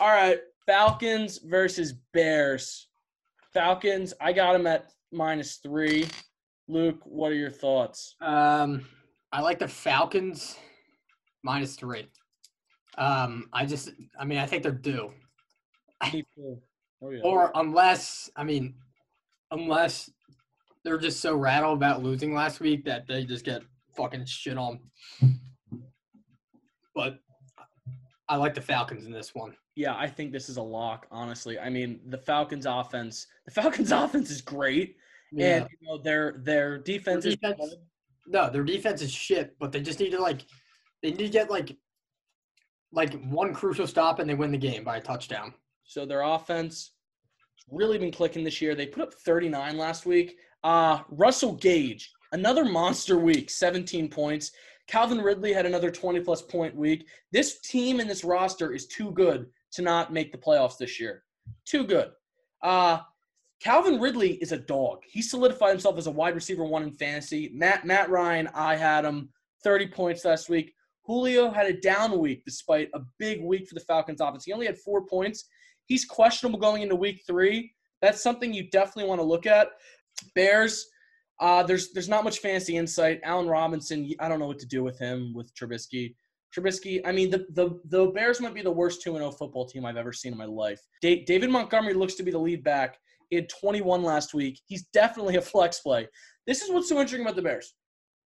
all 0.00 0.08
right, 0.08 0.38
Falcons 0.66 1.38
versus 1.38 1.94
Bears. 2.12 2.88
Falcons, 3.52 4.12
I 4.20 4.32
got 4.32 4.52
them 4.52 4.66
at 4.66 4.90
minus 5.12 5.56
three. 5.56 6.08
Luke, 6.68 6.98
what 7.04 7.32
are 7.32 7.36
your 7.36 7.50
thoughts? 7.50 8.16
Um, 8.20 8.84
I 9.32 9.40
like 9.40 9.58
the 9.58 9.68
Falcons 9.68 10.56
minus 11.42 11.76
three. 11.76 12.08
Um, 12.98 13.48
I 13.52 13.66
just, 13.66 13.90
I 14.18 14.24
mean, 14.24 14.38
I 14.38 14.46
think 14.46 14.62
they're 14.62 14.72
due. 14.72 15.12
Oh, 16.02 17.10
yeah. 17.10 17.20
Or 17.22 17.52
unless, 17.54 18.30
I 18.36 18.44
mean, 18.44 18.74
unless 19.50 20.10
they're 20.84 20.98
just 20.98 21.20
so 21.20 21.36
rattled 21.36 21.76
about 21.76 22.02
losing 22.02 22.34
last 22.34 22.60
week 22.60 22.84
that 22.84 23.06
they 23.06 23.24
just 23.24 23.44
get 23.44 23.62
fucking 23.96 24.24
shit 24.26 24.56
on. 24.56 24.80
But 26.94 27.18
I 28.28 28.36
like 28.36 28.54
the 28.54 28.60
Falcons 28.60 29.06
in 29.06 29.12
this 29.12 29.34
one. 29.34 29.54
Yeah, 29.76 29.94
I 29.96 30.08
think 30.08 30.32
this 30.32 30.48
is 30.48 30.56
a 30.56 30.62
lock, 30.62 31.06
honestly. 31.10 31.58
I 31.58 31.68
mean, 31.70 32.00
the 32.08 32.18
Falcons 32.18 32.66
offense, 32.66 33.26
the 33.44 33.52
Falcons 33.52 33.92
offense 34.02 34.30
is 34.30 34.40
great. 34.40 34.96
And 35.38 35.66
you 35.70 35.88
know, 35.88 35.98
their 35.98 36.36
their 36.44 36.78
defense, 36.78 37.24
Their 37.24 37.32
is 37.32 37.36
defense- 37.38 37.74
No, 38.26 38.48
their 38.50 38.64
defense 38.64 39.02
is 39.02 39.12
shit, 39.12 39.56
but 39.58 39.72
they 39.72 39.80
just 39.80 40.00
need 40.00 40.10
to 40.12 40.20
like 40.20 40.42
they 41.02 41.10
need 41.10 41.18
to 41.18 41.28
get 41.28 41.50
like 41.50 41.76
like 42.92 43.12
one 43.24 43.52
crucial 43.52 43.86
stop 43.86 44.18
and 44.20 44.30
they 44.30 44.34
win 44.34 44.52
the 44.52 44.58
game 44.58 44.84
by 44.84 44.96
a 44.96 45.00
touchdown. 45.00 45.52
so 45.84 46.06
their 46.06 46.22
offense 46.22 46.92
really 47.70 47.98
been 47.98 48.12
clicking 48.12 48.44
this 48.44 48.60
year. 48.62 48.74
They 48.74 48.86
put 48.86 49.02
up 49.02 49.12
39 49.14 49.76
last 49.76 50.06
week. 50.06 50.36
Uh 50.64 51.00
Russell 51.10 51.54
Gage, 51.54 52.10
another 52.32 52.64
monster 52.64 53.18
week, 53.18 53.50
17 53.50 54.08
points. 54.08 54.52
Calvin 54.86 55.20
Ridley 55.20 55.52
had 55.52 55.66
another 55.66 55.90
20 55.90 56.20
plus 56.20 56.42
point 56.42 56.74
week. 56.74 57.06
This 57.32 57.60
team 57.60 58.00
and 58.00 58.08
this 58.08 58.24
roster 58.24 58.72
is 58.72 58.86
too 58.86 59.10
good 59.12 59.46
to 59.72 59.82
not 59.82 60.12
make 60.12 60.32
the 60.32 60.38
playoffs 60.38 60.78
this 60.78 61.00
year. 61.00 61.24
Too 61.64 61.84
good. 61.84 62.10
Uh 62.62 62.98
Calvin 63.60 64.00
Ridley 64.00 64.34
is 64.34 64.52
a 64.52 64.58
dog. 64.58 65.02
He 65.06 65.22
solidified 65.22 65.70
himself 65.70 65.96
as 65.96 66.06
a 66.06 66.10
wide 66.10 66.34
receiver 66.34 66.64
one 66.64 66.82
in 66.82 66.92
fantasy. 66.92 67.50
Matt 67.54 67.86
Matt 67.86 68.10
Ryan, 68.10 68.48
I 68.54 68.76
had 68.76 69.04
him 69.04 69.30
30 69.64 69.88
points 69.88 70.24
last 70.24 70.48
week. 70.48 70.74
Julio 71.04 71.50
had 71.50 71.66
a 71.66 71.80
down 71.80 72.18
week 72.18 72.44
despite 72.44 72.90
a 72.94 73.00
big 73.18 73.42
week 73.42 73.68
for 73.68 73.74
the 73.74 73.80
Falcons 73.80 74.20
offense. 74.20 74.44
He 74.44 74.52
only 74.52 74.66
had 74.66 74.78
four 74.78 75.06
points. 75.06 75.48
He's 75.86 76.04
questionable 76.04 76.58
going 76.58 76.82
into 76.82 76.96
week 76.96 77.22
three. 77.26 77.72
That's 78.02 78.22
something 78.22 78.52
you 78.52 78.68
definitely 78.70 79.08
want 79.08 79.20
to 79.20 79.26
look 79.26 79.46
at. 79.46 79.68
Bears, 80.34 80.86
uh, 81.40 81.62
there's 81.62 81.92
there's 81.92 82.08
not 82.08 82.24
much 82.24 82.38
fancy 82.38 82.76
insight. 82.76 83.20
Allen 83.22 83.46
Robinson, 83.48 84.10
I 84.20 84.28
don't 84.28 84.38
know 84.38 84.46
what 84.46 84.58
to 84.60 84.66
do 84.66 84.82
with 84.82 84.98
him 84.98 85.34
with 85.34 85.54
Trubisky. 85.54 86.14
Trubisky, 86.56 87.00
I 87.04 87.12
mean, 87.12 87.30
the 87.30 87.46
the, 87.50 87.78
the 87.86 88.06
Bears 88.06 88.40
might 88.40 88.54
be 88.54 88.62
the 88.62 88.70
worst 88.70 89.02
2 89.02 89.12
0 89.12 89.30
football 89.32 89.66
team 89.66 89.84
I've 89.84 89.96
ever 89.96 90.12
seen 90.12 90.32
in 90.32 90.38
my 90.38 90.46
life. 90.46 90.80
Da- 91.02 91.24
David 91.24 91.50
Montgomery 91.50 91.94
looks 91.94 92.14
to 92.14 92.22
be 92.22 92.30
the 92.30 92.38
lead 92.38 92.64
back. 92.64 92.98
He 93.28 93.36
had 93.36 93.48
21 93.48 94.02
last 94.02 94.34
week. 94.34 94.60
He's 94.66 94.84
definitely 94.92 95.36
a 95.36 95.42
flex 95.42 95.80
play. 95.80 96.08
This 96.46 96.62
is 96.62 96.70
what's 96.70 96.88
so 96.88 96.96
interesting 96.98 97.22
about 97.22 97.36
the 97.36 97.42
Bears. 97.42 97.74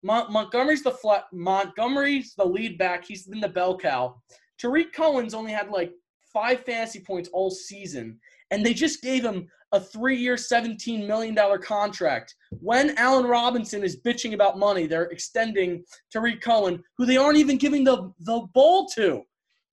Mon- 0.02 0.32
Montgomery's 0.32 0.82
the 0.82 0.90
flat. 0.90 1.24
Montgomery's 1.32 2.34
the 2.34 2.44
lead 2.44 2.78
back. 2.78 3.04
He's 3.06 3.26
been 3.26 3.40
the 3.40 3.48
bell 3.48 3.78
cow. 3.78 4.16
Tarik 4.58 4.92
Cohen's 4.92 5.34
only 5.34 5.52
had 5.52 5.70
like 5.70 5.92
five 6.32 6.60
fantasy 6.64 7.00
points 7.00 7.28
all 7.32 7.50
season, 7.50 8.18
and 8.50 8.64
they 8.64 8.74
just 8.74 9.02
gave 9.02 9.24
him 9.24 9.48
a 9.72 9.80
three-year, 9.80 10.36
$17 10.36 11.06
million 11.06 11.36
contract. 11.62 12.34
When 12.60 12.96
Allen 12.98 13.26
Robinson 13.26 13.82
is 13.82 14.00
bitching 14.00 14.32
about 14.32 14.58
money, 14.58 14.86
they're 14.86 15.04
extending 15.04 15.84
Tarik 16.12 16.40
Cohen, 16.40 16.82
who 16.96 17.06
they 17.06 17.16
aren't 17.16 17.38
even 17.38 17.58
giving 17.58 17.84
the 17.84 18.10
the 18.20 18.46
ball 18.54 18.86
to. 18.94 19.22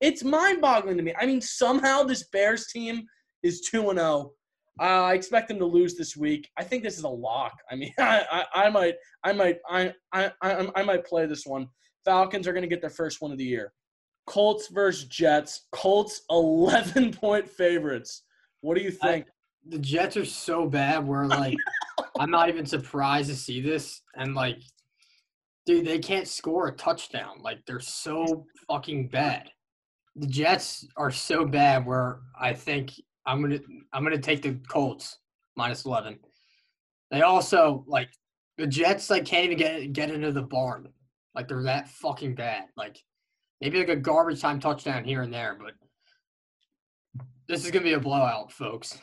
It's 0.01 0.23
mind-boggling 0.23 0.97
to 0.97 1.03
me. 1.03 1.13
I 1.19 1.25
mean, 1.25 1.41
somehow 1.41 2.03
this 2.03 2.27
Bears 2.29 2.67
team 2.67 3.03
is 3.43 3.61
two 3.61 3.89
and 3.89 3.99
zero. 3.99 4.31
Uh, 4.79 5.03
I 5.03 5.13
expect 5.13 5.47
them 5.47 5.59
to 5.59 5.65
lose 5.65 5.95
this 5.95 6.17
week. 6.17 6.49
I 6.57 6.63
think 6.63 6.83
this 6.83 6.97
is 6.97 7.03
a 7.03 7.09
lock. 7.09 7.53
I 7.69 7.75
mean, 7.75 7.93
I, 7.99 8.25
I, 8.31 8.65
I 8.65 8.69
might, 8.69 8.95
I 9.23 9.33
might, 9.33 9.57
I, 9.69 9.93
I, 10.11 10.31
I, 10.41 10.67
I 10.75 10.83
might 10.83 11.05
play 11.05 11.25
this 11.25 11.45
one. 11.45 11.67
Falcons 12.05 12.47
are 12.47 12.53
going 12.53 12.63
to 12.63 12.69
get 12.69 12.81
their 12.81 12.89
first 12.89 13.21
one 13.21 13.31
of 13.31 13.37
the 13.37 13.45
year. 13.45 13.71
Colts 14.25 14.67
versus 14.69 15.05
Jets. 15.05 15.67
Colts 15.71 16.23
11 16.29 17.13
point 17.13 17.47
favorites. 17.47 18.23
What 18.61 18.77
do 18.77 18.83
you 18.83 18.91
think? 18.91 19.25
The 19.67 19.79
Jets 19.79 20.17
are 20.17 20.25
so 20.25 20.67
bad 20.67 21.07
where 21.07 21.25
like 21.25 21.55
I'm 22.19 22.31
not 22.31 22.49
even 22.49 22.65
surprised 22.65 23.29
to 23.29 23.35
see 23.35 23.61
this 23.61 24.01
and 24.15 24.35
like 24.35 24.59
dude, 25.65 25.85
they 25.85 25.99
can't 25.99 26.27
score 26.27 26.67
a 26.67 26.75
touchdown. 26.75 27.41
Like 27.41 27.65
they're 27.65 27.79
so 27.79 28.45
fucking 28.67 29.09
bad. 29.09 29.49
The 30.15 30.27
Jets 30.27 30.85
are 30.97 31.11
so 31.11 31.45
bad 31.45 31.85
where 31.85 32.19
I 32.39 32.53
think 32.53 32.91
I'm 33.25 33.41
gonna 33.41 33.59
I'm 33.93 34.03
gonna 34.03 34.17
take 34.17 34.41
the 34.41 34.59
Colts 34.67 35.19
minus 35.55 35.85
eleven. 35.85 36.19
They 37.11 37.21
also 37.21 37.83
like 37.87 38.09
the 38.57 38.67
Jets 38.67 39.09
like 39.09 39.25
can't 39.25 39.45
even 39.45 39.57
get 39.57 39.93
get 39.93 40.11
into 40.11 40.31
the 40.31 40.43
barn. 40.43 40.89
Like 41.33 41.47
they're 41.47 41.63
that 41.63 41.89
fucking 41.89 42.35
bad. 42.35 42.65
Like 42.77 42.99
maybe 43.61 43.79
like 43.79 43.89
a 43.89 43.95
garbage 43.95 44.41
time 44.41 44.59
touchdown 44.59 45.03
here 45.03 45.21
and 45.21 45.33
there, 45.33 45.57
but 45.59 45.73
This 47.47 47.65
is 47.65 47.71
gonna 47.71 47.83
be 47.83 47.93
a 47.93 47.99
blowout, 47.99 48.51
folks. 48.51 48.99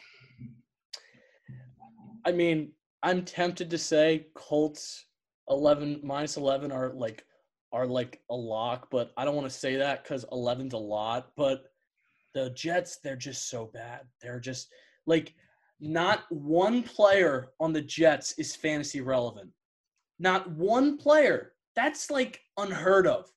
I 2.25 2.33
mean, 2.33 2.73
I'm 3.03 3.25
tempted 3.25 3.71
to 3.71 3.79
say 3.79 4.27
Colts 4.35 5.07
11 5.49 6.01
minus 6.03 6.37
11 6.37 6.71
are 6.73 6.93
like 6.95 7.25
are 7.73 7.87
like 7.87 8.21
a 8.31 8.35
lock, 8.35 8.89
but 8.91 9.13
I 9.17 9.25
don't 9.25 9.37
want 9.37 9.49
to 9.49 9.57
say 9.57 9.77
that 9.77 10.03
because 10.03 10.25
11's 10.33 10.75
a 10.75 10.79
lot. 10.79 11.31
But 11.37 11.65
the 12.35 12.51
Jets, 12.51 12.99
they're 13.03 13.17
just 13.17 13.49
so 13.49 13.71
bad. 13.73 14.01
They're 14.21 14.41
just 14.41 14.73
like 15.07 15.35
not 15.81 16.25
one 16.31 16.83
player 16.83 17.51
on 17.61 17.73
the 17.73 17.81
Jets 17.81 18.33
is 18.39 18.57
fantasy 18.57 19.01
relevant. 19.01 19.51
Not 20.19 20.51
one 20.51 20.99
player. 20.99 21.53
That's 21.77 22.11
like 22.11 22.41
unheard 22.59 23.07
of. 23.07 23.31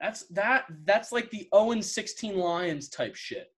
That's 0.00 0.24
that 0.28 0.64
that's 0.84 1.12
like 1.12 1.30
the 1.30 1.48
0 1.54 1.80
16 1.80 2.36
Lions 2.36 2.88
type 2.88 3.14
shit. 3.14 3.48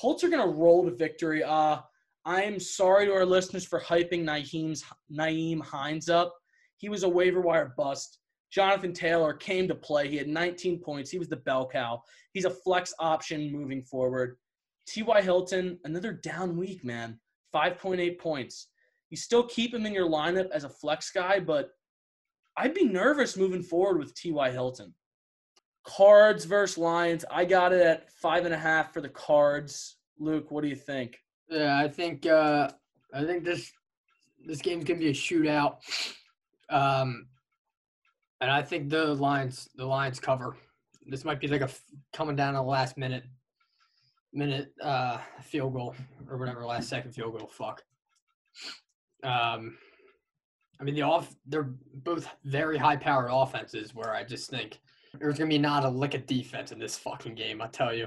Colts 0.00 0.24
are 0.24 0.28
gonna 0.28 0.46
roll 0.46 0.84
to 0.84 0.90
victory. 0.90 1.42
Uh 1.42 1.78
I 2.24 2.42
am 2.42 2.60
sorry 2.60 3.06
to 3.06 3.12
our 3.12 3.24
listeners 3.24 3.64
for 3.64 3.80
hyping 3.80 4.24
Nyheim's 4.24 4.84
Nyheim 5.10 5.62
Hines 5.62 6.08
up. 6.08 6.34
He 6.76 6.88
was 6.88 7.02
a 7.02 7.08
waiver 7.08 7.40
wire 7.40 7.74
bust. 7.76 8.18
Jonathan 8.50 8.92
Taylor 8.92 9.32
came 9.32 9.68
to 9.68 9.74
play. 9.74 10.08
He 10.08 10.16
had 10.16 10.28
19 10.28 10.80
points. 10.80 11.10
He 11.10 11.18
was 11.18 11.28
the 11.28 11.36
bell 11.36 11.68
cow. 11.68 12.02
He's 12.32 12.44
a 12.44 12.50
flex 12.50 12.92
option 12.98 13.50
moving 13.50 13.82
forward. 13.82 14.36
T.Y. 14.86 15.22
Hilton, 15.22 15.78
another 15.84 16.12
down 16.12 16.56
week, 16.56 16.84
man. 16.84 17.18
5.8 17.54 18.18
points. 18.18 18.68
You 19.10 19.16
still 19.16 19.44
keep 19.44 19.72
him 19.72 19.86
in 19.86 19.94
your 19.94 20.08
lineup 20.08 20.50
as 20.50 20.64
a 20.64 20.68
flex 20.68 21.10
guy, 21.10 21.40
but 21.40 21.70
I'd 22.56 22.74
be 22.74 22.84
nervous 22.84 23.36
moving 23.36 23.62
forward 23.62 23.98
with 23.98 24.14
T.Y. 24.14 24.50
Hilton. 24.50 24.94
Cards 25.84 26.44
versus 26.44 26.76
Lions. 26.76 27.24
I 27.30 27.44
got 27.44 27.72
it 27.72 27.80
at 27.80 28.12
five 28.12 28.44
and 28.44 28.54
a 28.54 28.58
half 28.58 28.92
for 28.92 29.00
the 29.00 29.08
Cards. 29.08 29.96
Luke, 30.18 30.50
what 30.50 30.62
do 30.62 30.68
you 30.68 30.76
think? 30.76 31.18
Yeah, 31.50 31.78
I 31.78 31.88
think 31.88 32.26
uh, 32.26 32.70
I 33.12 33.24
think 33.24 33.44
this 33.44 33.72
this 34.46 34.62
game's 34.62 34.84
gonna 34.84 35.00
be 35.00 35.08
a 35.08 35.12
shootout, 35.12 35.78
um, 36.70 37.26
and 38.40 38.50
I 38.50 38.62
think 38.62 38.88
the 38.88 39.14
Lions 39.14 39.68
the 39.74 39.84
Lions 39.84 40.20
cover. 40.20 40.56
This 41.06 41.24
might 41.24 41.40
be 41.40 41.48
like 41.48 41.62
a 41.62 41.70
coming 42.12 42.36
down 42.36 42.54
to 42.54 42.60
the 42.60 42.62
last 42.62 42.96
minute 42.96 43.24
minute 44.32 44.72
uh, 44.80 45.18
field 45.42 45.74
goal 45.74 45.96
or 46.28 46.38
whatever 46.38 46.64
last 46.64 46.88
second 46.88 47.12
field 47.12 47.36
goal. 47.36 47.50
Fuck. 47.52 47.82
Um, 49.24 49.76
I 50.80 50.84
mean 50.84 50.94
the 50.94 51.02
off 51.02 51.34
they're 51.46 51.72
both 51.94 52.28
very 52.44 52.78
high 52.78 52.96
powered 52.96 53.30
offenses. 53.32 53.92
Where 53.92 54.14
I 54.14 54.22
just 54.22 54.50
think 54.50 54.78
there's 55.18 55.36
gonna 55.36 55.50
be 55.50 55.58
not 55.58 55.84
a 55.84 55.88
lick 55.88 56.14
of 56.14 56.26
defense 56.26 56.70
in 56.70 56.78
this 56.78 56.96
fucking 56.96 57.34
game. 57.34 57.60
I 57.60 57.66
tell 57.66 57.92
you. 57.92 58.06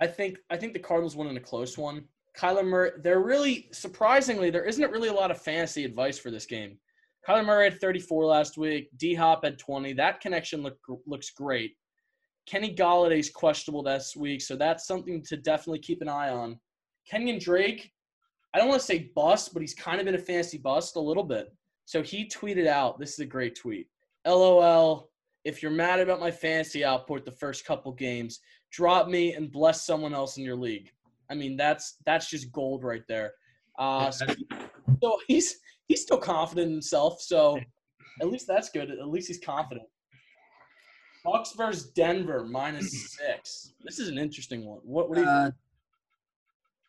I 0.00 0.06
think 0.06 0.38
I 0.50 0.56
think 0.56 0.72
the 0.72 0.78
Cardinals 0.78 1.16
won 1.16 1.28
in 1.28 1.36
a 1.36 1.40
close 1.40 1.76
one. 1.76 2.04
Kyler 2.38 2.64
Murray, 2.64 2.92
they're 3.02 3.20
really 3.20 3.68
surprisingly 3.72 4.50
there 4.50 4.64
isn't 4.64 4.90
really 4.90 5.08
a 5.08 5.12
lot 5.12 5.30
of 5.30 5.40
fantasy 5.40 5.84
advice 5.84 6.18
for 6.18 6.30
this 6.30 6.46
game. 6.46 6.78
Kyler 7.26 7.44
Murray 7.44 7.70
had 7.70 7.80
34 7.80 8.24
last 8.24 8.56
week. 8.56 8.88
D 8.96 9.14
Hop 9.14 9.44
had 9.44 9.58
20. 9.58 9.92
That 9.94 10.20
connection 10.20 10.62
look, 10.62 10.78
looks 11.06 11.30
great. 11.30 11.72
Kenny 12.46 12.74
Golladay's 12.74 13.30
questionable 13.30 13.82
this 13.82 14.16
week, 14.16 14.40
so 14.40 14.56
that's 14.56 14.86
something 14.86 15.22
to 15.28 15.36
definitely 15.36 15.80
keep 15.80 16.00
an 16.02 16.08
eye 16.08 16.30
on. 16.30 16.58
Kenyon 17.08 17.38
Drake, 17.38 17.92
I 18.54 18.58
don't 18.58 18.68
want 18.68 18.80
to 18.80 18.86
say 18.86 19.10
bust, 19.14 19.52
but 19.52 19.60
he's 19.60 19.74
kind 19.74 20.00
of 20.00 20.06
been 20.06 20.14
a 20.14 20.18
fantasy 20.18 20.58
bust 20.58 20.96
a 20.96 21.00
little 21.00 21.22
bit. 21.22 21.54
So 21.84 22.02
he 22.02 22.28
tweeted 22.28 22.66
out, 22.66 22.98
this 22.98 23.12
is 23.12 23.18
a 23.20 23.26
great 23.26 23.54
tweet. 23.54 23.86
LOL, 24.26 25.10
if 25.44 25.62
you're 25.62 25.70
mad 25.70 26.00
about 26.00 26.20
my 26.20 26.30
fantasy 26.30 26.84
output 26.84 27.24
the 27.24 27.32
first 27.32 27.64
couple 27.64 27.92
games, 27.92 28.40
drop 28.70 29.08
me 29.08 29.34
and 29.34 29.50
bless 29.50 29.84
someone 29.84 30.14
else 30.14 30.36
in 30.36 30.44
your 30.44 30.56
league. 30.56 30.90
I 31.30 31.34
mean, 31.34 31.56
that's 31.56 31.96
that's 32.06 32.28
just 32.28 32.52
gold 32.52 32.82
right 32.82 33.02
there. 33.08 33.32
Uh, 33.78 34.10
so, 34.10 34.26
so 35.02 35.18
he's 35.28 35.56
he's 35.88 36.02
still 36.02 36.18
confident 36.18 36.66
in 36.68 36.72
himself. 36.72 37.20
So 37.20 37.58
at 38.20 38.28
least 38.28 38.46
that's 38.46 38.70
good. 38.70 38.90
At 38.90 39.08
least 39.08 39.28
he's 39.28 39.38
confident. 39.38 39.86
Bucks 41.24 41.52
versus 41.56 41.90
Denver 41.90 42.44
minus 42.44 43.16
six. 43.18 43.74
This 43.84 43.98
is 43.98 44.08
an 44.08 44.18
interesting 44.18 44.64
one. 44.64 44.80
What, 44.84 45.08
what 45.08 45.16
do 45.16 45.22
you? 45.22 45.28
Uh, 45.28 45.50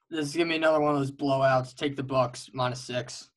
this 0.10 0.28
is 0.28 0.36
gonna 0.36 0.50
be 0.50 0.56
another 0.56 0.80
one 0.80 0.94
of 0.94 1.00
those 1.00 1.12
blowouts. 1.12 1.76
Take 1.76 1.96
the 1.96 2.04
Bucks 2.04 2.50
minus 2.54 2.82
six. 2.82 3.30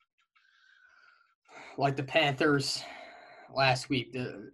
Like 1.77 1.95
the 1.95 2.03
Panthers 2.03 2.83
last 3.53 3.89
week. 3.89 4.13
The, 4.13 4.51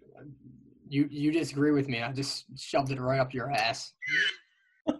you 0.91 1.07
you 1.09 1.31
disagree 1.31 1.71
with 1.71 1.87
me? 1.87 2.01
I 2.01 2.11
just 2.11 2.45
shoved 2.57 2.91
it 2.91 2.99
right 2.99 3.19
up 3.19 3.33
your 3.33 3.49
ass. 3.51 3.93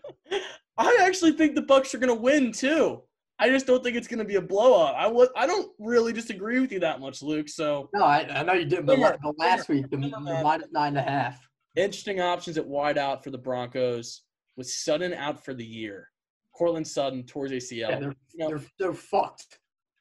I 0.78 0.98
actually 1.02 1.34
think 1.34 1.56
the 1.56 1.62
Bucks 1.62 1.94
are 1.94 1.98
gonna 1.98 2.16
win 2.16 2.52
too. 2.52 3.02
I 3.40 3.50
just 3.50 3.66
don't 3.68 3.84
think 3.84 3.98
it's 3.98 4.08
gonna 4.08 4.24
be 4.26 4.36
a 4.36 4.42
blowout. 4.42 4.96
I 4.96 5.08
was 5.08 5.30
I 5.36 5.46
don't 5.46 5.72
really 5.80 6.14
disagree 6.14 6.60
with 6.60 6.72
you 6.72 6.80
that 6.80 7.00
much, 7.00 7.22
Luke. 7.22 7.50
So 7.50 7.90
No, 7.94 8.04
I, 8.04 8.20
I 8.40 8.44
know 8.44 8.54
you 8.54 8.66
did, 8.66 8.86
but 8.86 9.00
la- 9.00 9.12
the 9.22 9.34
last 9.38 9.68
week 9.68 9.90
the, 9.90 9.98
the 9.98 10.10
minus 10.44 10.68
nine 10.72 10.96
and 10.96 10.98
a 10.98 11.02
half. 11.12 11.46
interesting 11.76 12.22
options 12.22 12.58
at 12.58 12.66
wide 12.66 12.98
out 12.98 13.24
for 13.24 13.32
the 13.32 13.38
Broncos 13.38 14.22
with 14.58 14.70
Sutton 14.70 15.14
out 15.14 15.44
for 15.44 15.54
the 15.54 15.66
year. 15.66 16.08
Courtland 16.56 16.88
Sutton 16.88 17.24
towards 17.26 17.52
ACL. 17.52 17.72
Yeah, 17.90 18.00
they're, 18.00 18.16
You 18.34 18.38
know- 18.38 18.50
they're 18.50 18.62
they're 18.80 18.94
fucked. 18.94 19.60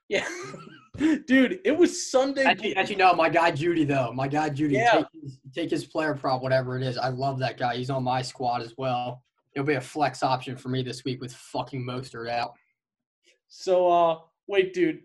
Yeah. 0.09 0.27
Dude, 0.99 1.61
it 1.65 1.77
was 1.77 2.11
Sunday. 2.11 2.45
As 2.45 2.61
you, 2.63 2.75
as 2.75 2.91
you 2.91 2.97
know, 2.97 3.15
my 3.15 3.29
guy 3.29 3.53
Jeudy 3.53 3.87
though, 3.87 4.13
my 4.13 4.29
guy 4.29 4.51
Jeudy, 4.51 4.73
Yeah. 4.73 4.93
take, 4.93 5.07
his, 5.23 5.39
take 5.55 5.71
his 5.71 5.85
player 5.85 6.15
prop, 6.15 6.43
whatever 6.43 6.77
it 6.77 6.83
is. 6.83 6.99
I 6.99 7.09
love 7.09 7.39
that 7.39 7.59
guy. 7.59 7.77
He's 7.77 7.91
on 7.91 8.03
my 8.05 8.23
squad 8.23 8.63
as 8.63 8.75
well. 8.77 9.23
It'll 9.55 9.67
be 9.67 9.75
a 9.75 9.81
flex 9.81 10.23
option 10.23 10.57
for 10.57 10.69
me 10.69 10.83
this 10.83 11.05
week 11.05 11.21
with 11.21 11.33
fucking 11.33 11.83
Mostert 11.85 12.29
out. 12.29 12.55
So 13.49 13.89
uh 13.91 14.19
wait, 14.47 14.75
dude. 14.75 15.01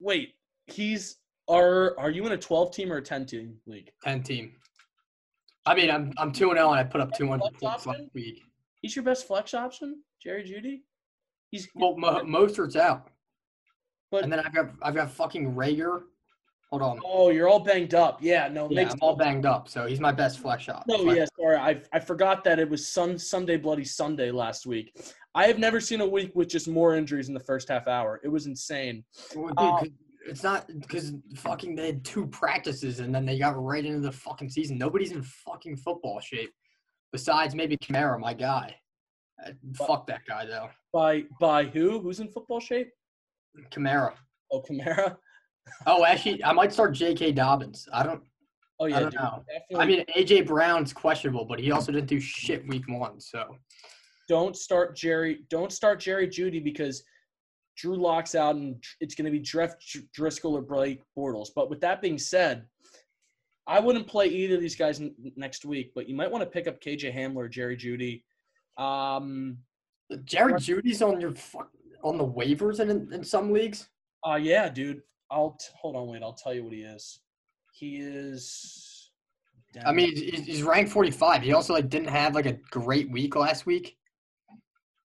Wait, 0.00 0.34
he's 0.66 1.16
are 1.48 1.98
are 1.98 2.10
you 2.10 2.24
in 2.26 2.32
a 2.32 2.38
12 2.38 2.74
team 2.74 2.92
or 2.92 2.98
a 2.98 3.02
10 3.02 3.26
team 3.26 3.56
league? 3.66 3.90
Ten 4.02 4.22
team. 4.22 4.52
I 5.66 5.74
mean, 5.74 5.90
I'm 5.90 6.12
I'm 6.16 6.32
two 6.32 6.50
and 6.50 6.58
zero, 6.58 6.70
and 6.70 6.78
I 6.80 6.84
put 6.84 7.00
up 7.02 7.12
two 7.12 7.28
hundred 7.28 7.50
last 7.60 7.86
week. 8.14 8.42
He's 8.80 8.96
your 8.96 9.04
best 9.04 9.26
flex 9.26 9.52
option, 9.52 10.02
Jerry 10.22 10.42
Jeudy? 10.44 10.80
He's 11.50 11.68
Well, 11.74 11.96
Mo, 11.96 12.22
Mostert's 12.22 12.76
out, 12.76 13.10
but 14.10 14.24
and 14.24 14.32
then 14.32 14.40
I've 14.40 14.54
got 14.54 14.70
I've 14.82 14.94
got 14.94 15.10
fucking 15.10 15.54
Rager. 15.54 16.02
Hold 16.70 16.82
on, 16.82 17.00
oh, 17.02 17.30
you're 17.30 17.48
all 17.48 17.60
banged 17.60 17.94
up. 17.94 18.18
Yeah, 18.20 18.48
no, 18.48 18.68
yeah, 18.70 18.82
makes 18.82 18.92
I'm 18.92 18.98
all 19.00 19.16
banged 19.16 19.46
up, 19.46 19.70
so 19.70 19.86
he's 19.86 20.00
my 20.00 20.12
best 20.12 20.38
flex 20.38 20.64
shot. 20.64 20.84
No, 20.86 20.98
Flex- 21.02 21.16
yeah, 21.16 21.24
sorry. 21.42 21.56
I 21.56 21.82
I 21.92 21.98
forgot 21.98 22.44
that 22.44 22.58
it 22.58 22.68
was 22.68 22.86
Sun 22.86 23.18
Sunday 23.18 23.56
Bloody 23.56 23.84
Sunday 23.84 24.30
last 24.30 24.66
week. 24.66 24.94
I 25.34 25.46
have 25.46 25.58
never 25.58 25.80
seen 25.80 26.02
a 26.02 26.06
week 26.06 26.32
with 26.34 26.48
just 26.48 26.68
more 26.68 26.94
injuries 26.94 27.28
in 27.28 27.34
the 27.34 27.40
first 27.40 27.68
half 27.70 27.86
hour. 27.88 28.20
It 28.22 28.28
was 28.28 28.46
insane. 28.46 29.04
Well, 29.34 29.46
dude, 29.48 29.56
'cause 29.56 29.88
it's 30.26 30.42
not 30.42 30.66
because 30.80 31.14
fucking 31.36 31.74
they 31.74 31.86
had 31.86 32.04
two 32.04 32.26
practices 32.26 33.00
and 33.00 33.14
then 33.14 33.24
they 33.24 33.38
got 33.38 33.56
right 33.62 33.84
into 33.84 34.00
the 34.00 34.12
fucking 34.12 34.50
season. 34.50 34.76
Nobody's 34.76 35.12
in 35.12 35.22
fucking 35.22 35.78
football 35.78 36.20
shape, 36.20 36.52
besides 37.12 37.54
maybe 37.54 37.78
Kamara, 37.78 38.18
my 38.20 38.34
guy. 38.34 38.76
Uh, 39.46 39.52
fuck 39.74 40.06
that 40.08 40.20
guy 40.28 40.44
though, 40.44 40.68
By 40.92 41.24
by 41.40 41.64
who? 41.64 41.98
Who's 42.00 42.20
in 42.20 42.28
football 42.28 42.60
shape? 42.60 42.90
Kamara. 43.70 44.12
Oh, 44.50 44.62
Kamara. 44.62 45.16
Oh, 45.86 46.02
actually, 46.02 46.42
I 46.42 46.52
might 46.52 46.72
start 46.72 46.94
J.K. 46.94 47.32
Dobbins. 47.32 47.86
I 47.92 48.02
don't. 48.02 48.22
Oh 48.80 48.86
yeah, 48.86 48.96
I 48.96 49.00
don't 49.00 49.10
dude, 49.10 49.20
know. 49.20 49.44
definitely. 49.46 49.76
I 49.76 49.86
mean, 49.86 50.04
AJ 50.16 50.46
Brown's 50.46 50.94
questionable, 50.94 51.44
but 51.44 51.58
he 51.58 51.72
also 51.72 51.92
didn't 51.92 52.06
do 52.06 52.18
shit 52.18 52.66
week 52.66 52.84
one. 52.88 53.20
So 53.20 53.54
don't 54.30 54.56
start 54.56 54.96
Jerry. 54.96 55.40
Don't 55.50 55.70
start 55.70 56.00
Jerry 56.00 56.26
Jeudy 56.26 56.64
because 56.64 57.02
Drew 57.76 57.96
Lock's 57.96 58.34
out, 58.34 58.56
and 58.56 58.82
it's 59.00 59.14
going 59.14 59.24
to 59.26 59.30
be 59.30 59.40
Jeff 59.40 59.74
Driskel 60.16 60.52
or 60.52 60.62
Blake 60.62 61.02
Bortles. 61.16 61.48
But 61.54 61.70
with 61.70 61.80
that 61.80 62.00
being 62.00 62.18
said, 62.18 62.64
I 63.66 63.80
wouldn't 63.80 64.06
play 64.06 64.26
either 64.26 64.54
of 64.54 64.60
these 64.60 64.76
guys 64.76 65.00
n- 65.00 65.14
next 65.36 65.64
week. 65.64 65.92
But 65.94 66.08
you 66.08 66.14
might 66.16 66.30
want 66.30 66.42
to 66.42 66.50
pick 66.50 66.66
up 66.66 66.80
KJ 66.80 67.14
Hamler, 67.14 67.50
Jerry 67.50 67.76
Jeudy. 67.76 68.22
Um, 68.82 69.58
Jared 70.24 70.56
Jeudy's 70.56 71.02
on 71.02 71.20
your 71.20 71.34
fuck 71.34 71.70
on 72.02 72.18
the 72.18 72.26
waivers 72.26 72.80
in 72.80 73.12
in 73.12 73.24
some 73.24 73.52
leagues. 73.52 73.88
uh, 74.28 74.36
yeah, 74.36 74.68
dude. 74.68 75.02
I'll 75.30 75.52
t- 75.60 75.66
hold 75.78 75.94
on. 75.96 76.08
Wait, 76.08 76.22
I'll 76.22 76.32
tell 76.32 76.54
you 76.54 76.64
what 76.64 76.72
he 76.72 76.80
is. 76.80 77.20
He 77.72 77.96
is. 77.96 79.10
I 79.84 79.92
mean, 79.92 80.16
he's, 80.16 80.46
he's 80.46 80.62
ranked 80.62 80.90
45. 80.90 81.42
He 81.42 81.52
also 81.52 81.74
like 81.74 81.90
didn't 81.90 82.08
have 82.08 82.34
like 82.34 82.46
a 82.46 82.54
great 82.70 83.10
week 83.10 83.36
last 83.36 83.66
week. 83.66 83.96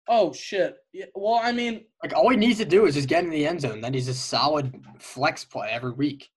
oh 0.08 0.32
shit. 0.32 0.76
Yeah, 0.92 1.06
well, 1.14 1.40
I 1.42 1.50
mean, 1.52 1.84
Like 2.02 2.14
all 2.14 2.30
he 2.30 2.36
needs 2.36 2.58
to 2.58 2.64
do 2.64 2.86
is 2.86 2.94
just 2.94 3.08
get 3.08 3.24
in 3.24 3.30
the 3.30 3.46
end 3.46 3.60
zone. 3.60 3.80
Then 3.80 3.92
he's 3.94 4.08
a 4.08 4.14
solid 4.14 4.72
flex 4.98 5.44
play 5.44 5.68
every 5.70 5.92
week. 5.92 6.28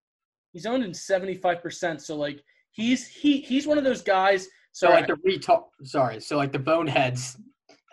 he's 0.52 0.66
owned 0.66 0.84
in 0.84 0.94
seventy 0.94 1.36
five 1.36 1.62
percent. 1.62 2.02
So 2.02 2.16
like, 2.16 2.42
he's 2.72 3.08
he 3.08 3.42
he's 3.42 3.68
one 3.68 3.78
of 3.78 3.84
those 3.84 4.02
guys. 4.02 4.48
So 4.72 4.90
like 4.90 5.08
the 5.08 5.14
retar 5.14 5.64
sorry, 5.84 6.20
so 6.20 6.36
like 6.38 6.52
the 6.52 6.60
boneheads 6.60 7.38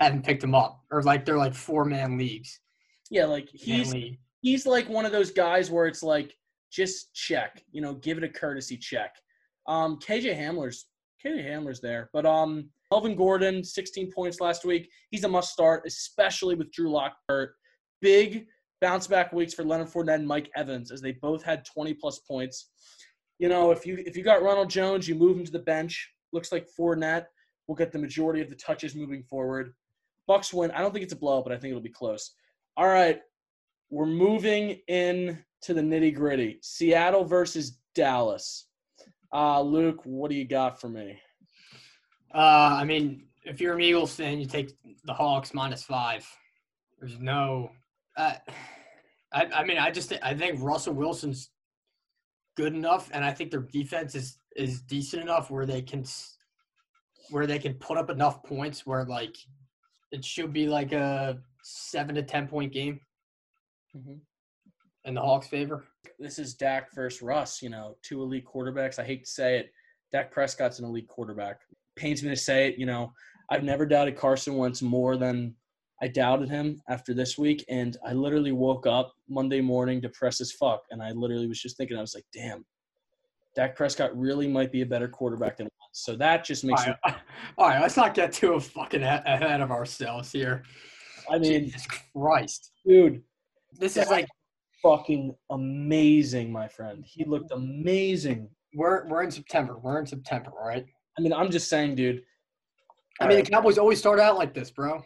haven't 0.04 0.24
picked 0.24 0.42
him 0.42 0.54
up, 0.54 0.82
or 0.90 1.02
like 1.02 1.24
they're 1.24 1.38
like 1.38 1.54
four 1.54 1.84
man 1.84 2.18
leagues. 2.18 2.60
yeah, 3.10 3.24
like 3.24 3.48
he's 3.52 3.92
league. 3.92 4.18
he's 4.40 4.66
like 4.66 4.88
one 4.88 5.04
of 5.04 5.12
those 5.12 5.30
guys 5.30 5.70
where 5.70 5.86
it's 5.86 6.02
like 6.02 6.34
just 6.70 7.14
check, 7.14 7.62
you 7.70 7.80
know, 7.80 7.94
give 7.94 8.18
it 8.18 8.24
a 8.24 8.28
courtesy 8.28 8.76
check. 8.76 9.14
Um, 9.66 9.98
KJ 9.98 10.36
Hamler's 10.36 10.86
KJ 11.24 11.46
Hamler's 11.46 11.80
there, 11.80 12.10
but 12.12 12.26
um, 12.26 12.68
Melvin 12.90 13.14
Gordon, 13.14 13.62
16 13.62 14.10
points 14.12 14.40
last 14.40 14.64
week. 14.64 14.90
He's 15.10 15.24
a 15.24 15.28
must 15.28 15.52
start, 15.52 15.84
especially 15.86 16.54
with 16.54 16.72
Drew 16.72 16.90
Lock 16.90 17.14
hurt. 17.28 17.54
Big 18.00 18.46
bounce 18.80 19.06
back 19.06 19.32
weeks 19.32 19.54
for 19.54 19.64
Leonard 19.64 19.88
Fournette 19.88 20.16
and 20.16 20.26
Mike 20.26 20.50
Evans 20.56 20.90
as 20.90 21.00
they 21.00 21.12
both 21.12 21.42
had 21.42 21.64
20 21.64 21.94
plus 21.94 22.18
points. 22.18 22.70
You 23.38 23.48
know, 23.48 23.70
if 23.70 23.86
you 23.86 24.02
if 24.04 24.16
you 24.16 24.22
got 24.22 24.42
Ronald 24.42 24.68
Jones, 24.68 25.08
you 25.08 25.14
move 25.14 25.38
him 25.38 25.44
to 25.44 25.52
the 25.52 25.58
bench. 25.60 26.10
Looks 26.32 26.52
like 26.52 26.68
Fournette 26.78 27.26
will 27.66 27.76
get 27.76 27.92
the 27.92 27.98
majority 27.98 28.40
of 28.40 28.50
the 28.50 28.56
touches 28.56 28.94
moving 28.94 29.22
forward. 29.22 29.72
Bucks 30.26 30.52
win. 30.52 30.70
I 30.70 30.80
don't 30.80 30.92
think 30.92 31.04
it's 31.04 31.12
a 31.12 31.16
blow, 31.16 31.42
but 31.42 31.52
I 31.52 31.56
think 31.56 31.70
it'll 31.70 31.82
be 31.82 31.88
close. 31.90 32.32
All 32.76 32.88
right, 32.88 33.20
we're 33.90 34.06
moving 34.06 34.80
in 34.88 35.42
to 35.62 35.74
the 35.74 35.80
nitty 35.80 36.14
gritty. 36.14 36.58
Seattle 36.62 37.24
versus 37.24 37.78
Dallas. 37.94 38.66
Uh, 39.32 39.60
Luke, 39.60 40.00
what 40.04 40.30
do 40.30 40.36
you 40.36 40.46
got 40.46 40.80
for 40.80 40.88
me? 40.88 41.18
Uh, 42.34 42.76
I 42.80 42.84
mean, 42.84 43.26
if 43.44 43.60
you're 43.60 43.74
an 43.74 43.80
Eagles 43.80 44.14
fan, 44.14 44.38
you 44.38 44.46
take 44.46 44.72
the 45.04 45.12
Hawks 45.12 45.54
minus 45.54 45.82
five. 45.82 46.26
There's 47.00 47.18
no. 47.18 47.70
Uh, 48.16 48.34
I, 49.32 49.46
I 49.46 49.64
mean, 49.64 49.78
I 49.78 49.90
just 49.90 50.12
I 50.22 50.34
think 50.34 50.62
Russell 50.62 50.94
Wilson's 50.94 51.50
good 52.56 52.74
enough, 52.74 53.10
and 53.12 53.24
I 53.24 53.32
think 53.32 53.50
their 53.50 53.66
defense 53.72 54.14
is 54.14 54.38
is 54.56 54.82
decent 54.82 55.22
enough 55.22 55.50
where 55.50 55.66
they 55.66 55.82
can 55.82 56.04
where 57.30 57.46
they 57.46 57.58
can 57.58 57.74
put 57.74 57.96
up 57.96 58.10
enough 58.10 58.42
points 58.42 58.86
where 58.86 59.04
like 59.04 59.36
it 60.12 60.24
should 60.24 60.52
be 60.52 60.66
like 60.66 60.92
a 60.92 61.38
seven 61.62 62.14
to 62.14 62.22
ten 62.22 62.46
point 62.46 62.72
game 62.72 63.00
Mhm. 63.96 64.20
in 65.04 65.14
the 65.14 65.20
Hawks' 65.20 65.48
favor. 65.48 65.86
This 66.18 66.38
is 66.38 66.54
Dak 66.54 66.94
versus 66.94 67.22
Russ. 67.22 67.60
You 67.62 67.70
know, 67.70 67.96
two 68.02 68.22
elite 68.22 68.46
quarterbacks. 68.46 68.98
I 68.98 69.04
hate 69.04 69.24
to 69.24 69.30
say 69.30 69.58
it. 69.58 69.72
Dak 70.12 70.30
Prescott's 70.30 70.78
an 70.78 70.84
elite 70.84 71.08
quarterback. 71.08 71.60
Pains 71.96 72.22
me 72.22 72.28
to 72.30 72.36
say 72.36 72.68
it. 72.68 72.78
You 72.78 72.86
know, 72.86 73.12
I've 73.50 73.64
never 73.64 73.86
doubted 73.86 74.16
Carson 74.16 74.56
Wentz 74.56 74.82
more 74.82 75.16
than 75.16 75.56
I 76.00 76.08
doubted 76.08 76.48
him 76.48 76.82
after 76.88 77.14
this 77.14 77.38
week. 77.38 77.64
And 77.68 77.96
I 78.04 78.12
literally 78.12 78.52
woke 78.52 78.86
up 78.86 79.14
Monday 79.28 79.60
morning 79.60 80.00
depressed 80.00 80.40
as 80.40 80.52
fuck. 80.52 80.82
And 80.90 81.02
I 81.02 81.12
literally 81.12 81.46
was 81.48 81.60
just 81.60 81.76
thinking, 81.76 81.96
I 81.96 82.00
was 82.00 82.14
like, 82.14 82.26
damn, 82.32 82.66
Dak 83.54 83.76
Prescott 83.76 84.16
really 84.16 84.48
might 84.48 84.72
be 84.72 84.82
a 84.82 84.86
better 84.86 85.08
quarterback 85.08 85.56
than. 85.56 85.68
So 85.92 86.16
that 86.16 86.44
just 86.44 86.64
All 86.64 86.70
makes 86.70 86.86
me. 86.86 86.94
all 87.58 87.68
right, 87.68 87.80
let's 87.80 87.96
not 87.96 88.14
get 88.14 88.32
too 88.32 88.58
fucking 88.58 89.02
ahead 89.02 89.60
of 89.60 89.70
ourselves 89.70 90.32
here. 90.32 90.64
I 91.30 91.38
mean, 91.38 91.66
Jesus 91.66 91.86
Christ, 92.14 92.72
dude, 92.84 93.22
this 93.78 93.96
is 93.96 94.08
like 94.08 94.26
fucking 94.82 95.34
amazing, 95.50 96.50
my 96.50 96.66
friend. 96.66 97.04
He 97.06 97.24
looked 97.24 97.52
amazing. 97.52 98.48
we're 98.74 99.06
we're 99.06 99.22
in 99.22 99.30
September. 99.30 99.78
We're 99.78 100.00
in 100.00 100.06
September, 100.06 100.50
all 100.58 100.66
right? 100.66 100.86
I 101.18 101.20
mean, 101.20 101.32
I'm 101.32 101.50
just 101.50 101.68
saying, 101.68 101.94
dude. 101.94 102.22
I 103.20 103.28
mean, 103.28 103.36
the 103.36 103.48
Cowboys 103.48 103.78
always 103.78 103.98
start 103.98 104.18
out 104.18 104.36
like 104.36 104.54
this, 104.54 104.70
bro. 104.70 105.04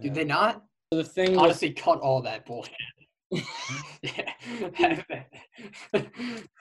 Did 0.00 0.14
they 0.14 0.24
not? 0.24 0.62
So 0.92 0.98
the 0.98 1.04
thing 1.04 1.36
Honestly, 1.36 1.72
cut 1.72 1.98
all 2.00 2.22
that 2.22 2.46
bullshit. 2.46 2.74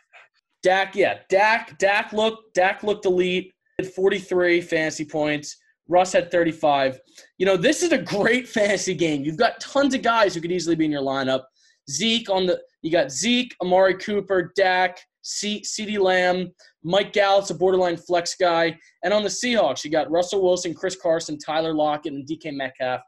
Dak, 0.61 0.95
yeah, 0.95 1.19
Dak, 1.29 1.77
Dak 1.77 2.11
looked, 2.13 2.53
Dak 2.53 2.83
looked 2.83 3.05
elite. 3.05 3.53
Had 3.79 3.93
43 3.93 4.61
fantasy 4.61 5.05
points. 5.05 5.55
Russ 5.87 6.13
had 6.13 6.31
35. 6.31 6.99
You 7.37 7.45
know, 7.45 7.57
this 7.57 7.81
is 7.81 7.91
a 7.91 7.97
great 7.97 8.47
fantasy 8.57 8.93
game. 8.93 9.23
You've 9.23 9.37
got 9.37 9.59
tons 9.59 9.93
of 9.93 10.01
guys 10.01 10.35
who 10.35 10.41
could 10.41 10.51
easily 10.51 10.75
be 10.75 10.85
in 10.85 10.91
your 10.91 11.01
lineup. 11.01 11.43
Zeke 11.89 12.29
on 12.29 12.45
the, 12.45 12.59
you 12.81 12.91
got 12.91 13.11
Zeke, 13.11 13.55
Amari 13.61 13.95
Cooper, 13.95 14.51
Dak, 14.55 14.99
C, 15.21 15.61
CeeDee 15.65 15.99
Lamb, 15.99 16.51
Mike 16.83 17.13
Gallup's 17.13 17.49
a 17.49 17.55
borderline 17.55 17.97
flex 17.97 18.35
guy, 18.35 18.77
and 19.03 19.13
on 19.13 19.23
the 19.23 19.29
Seahawks 19.29 19.83
you 19.83 19.91
got 19.91 20.09
Russell 20.09 20.41
Wilson, 20.41 20.73
Chris 20.73 20.95
Carson, 20.95 21.37
Tyler 21.37 21.73
Lockett, 21.73 22.13
and 22.13 22.27
DK 22.27 22.53
Metcalf. 22.53 23.01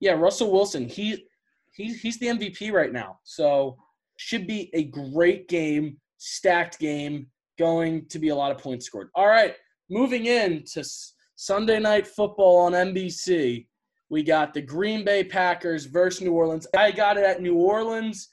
Yeah, 0.00 0.12
Russell 0.12 0.52
Wilson, 0.52 0.88
he, 0.88 1.26
he 1.74 1.92
he's 1.94 2.18
the 2.18 2.26
MVP 2.26 2.72
right 2.72 2.92
now. 2.92 3.18
So 3.24 3.76
should 4.16 4.46
be 4.46 4.70
a 4.74 4.84
great 4.84 5.48
game, 5.48 5.98
stacked 6.20 6.78
game, 6.78 7.26
going 7.58 8.06
to 8.06 8.18
be 8.18 8.28
a 8.28 8.36
lot 8.36 8.52
of 8.52 8.58
points 8.58 8.86
scored. 8.86 9.08
All 9.14 9.26
right, 9.26 9.54
moving 9.88 10.26
in 10.26 10.64
to 10.72 10.80
S- 10.80 11.14
Sunday 11.34 11.80
night 11.80 12.06
football 12.06 12.58
on 12.58 12.72
NBC. 12.72 13.66
We 14.10 14.22
got 14.22 14.52
the 14.54 14.60
Green 14.60 15.04
Bay 15.04 15.24
Packers 15.24 15.86
versus 15.86 16.20
New 16.20 16.32
Orleans. 16.32 16.66
I 16.76 16.90
got 16.90 17.16
it 17.16 17.24
at 17.24 17.40
New 17.40 17.56
Orleans, 17.56 18.28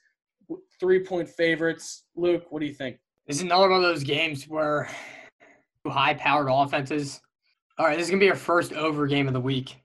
three 0.79 1.03
point 1.03 1.29
favorites. 1.29 2.03
Luke, 2.15 2.45
what 2.49 2.59
do 2.59 2.65
you 2.65 2.73
think? 2.73 2.97
this 3.27 3.37
is 3.37 3.43
another 3.43 3.67
one 3.69 3.83
of 3.83 3.83
those 3.83 4.03
games 4.05 4.45
where 4.47 4.89
high 5.85 6.13
powered 6.13 6.47
offenses. 6.49 7.21
All 7.77 7.85
right, 7.85 7.97
this 7.97 8.07
is 8.07 8.09
gonna 8.11 8.19
be 8.19 8.29
our 8.29 8.35
first 8.35 8.73
over 8.73 9.07
game 9.07 9.27
of 9.27 9.33
the 9.33 9.39
week. 9.39 9.75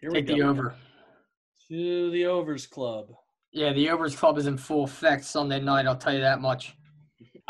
Here 0.00 0.10
Take 0.10 0.26
the 0.26 0.42
over. 0.42 0.74
To 1.68 2.10
the 2.10 2.26
overs 2.26 2.66
club. 2.66 3.12
Yeah, 3.52 3.72
the 3.72 3.90
overs 3.90 4.16
club 4.16 4.38
is 4.38 4.46
in 4.46 4.56
full 4.56 4.84
effect 4.84 5.24
Sunday 5.24 5.60
night. 5.60 5.86
I'll 5.86 5.96
tell 5.96 6.12
you 6.14 6.20
that 6.20 6.40
much. 6.40 6.74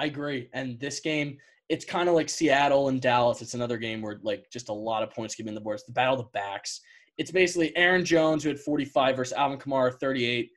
I 0.00 0.06
agree. 0.06 0.48
And 0.54 0.80
this 0.80 0.98
game, 0.98 1.36
it's 1.68 1.84
kind 1.84 2.08
of 2.08 2.14
like 2.14 2.30
Seattle 2.30 2.88
and 2.88 3.02
Dallas. 3.02 3.42
It's 3.42 3.52
another 3.52 3.76
game 3.76 4.00
where 4.00 4.18
like 4.22 4.50
just 4.50 4.70
a 4.70 4.72
lot 4.72 5.02
of 5.02 5.10
points 5.10 5.34
given 5.34 5.54
the 5.54 5.60
board. 5.60 5.74
It's 5.74 5.84
the 5.84 5.92
battle 5.92 6.14
of 6.14 6.20
the 6.20 6.30
backs. 6.32 6.80
It's 7.18 7.30
basically 7.30 7.76
Aaron 7.76 8.02
Jones 8.02 8.42
who 8.42 8.48
had 8.48 8.58
45 8.58 9.16
versus 9.16 9.34
Alvin 9.34 9.58
Kamara 9.58 9.92
38. 10.00 10.50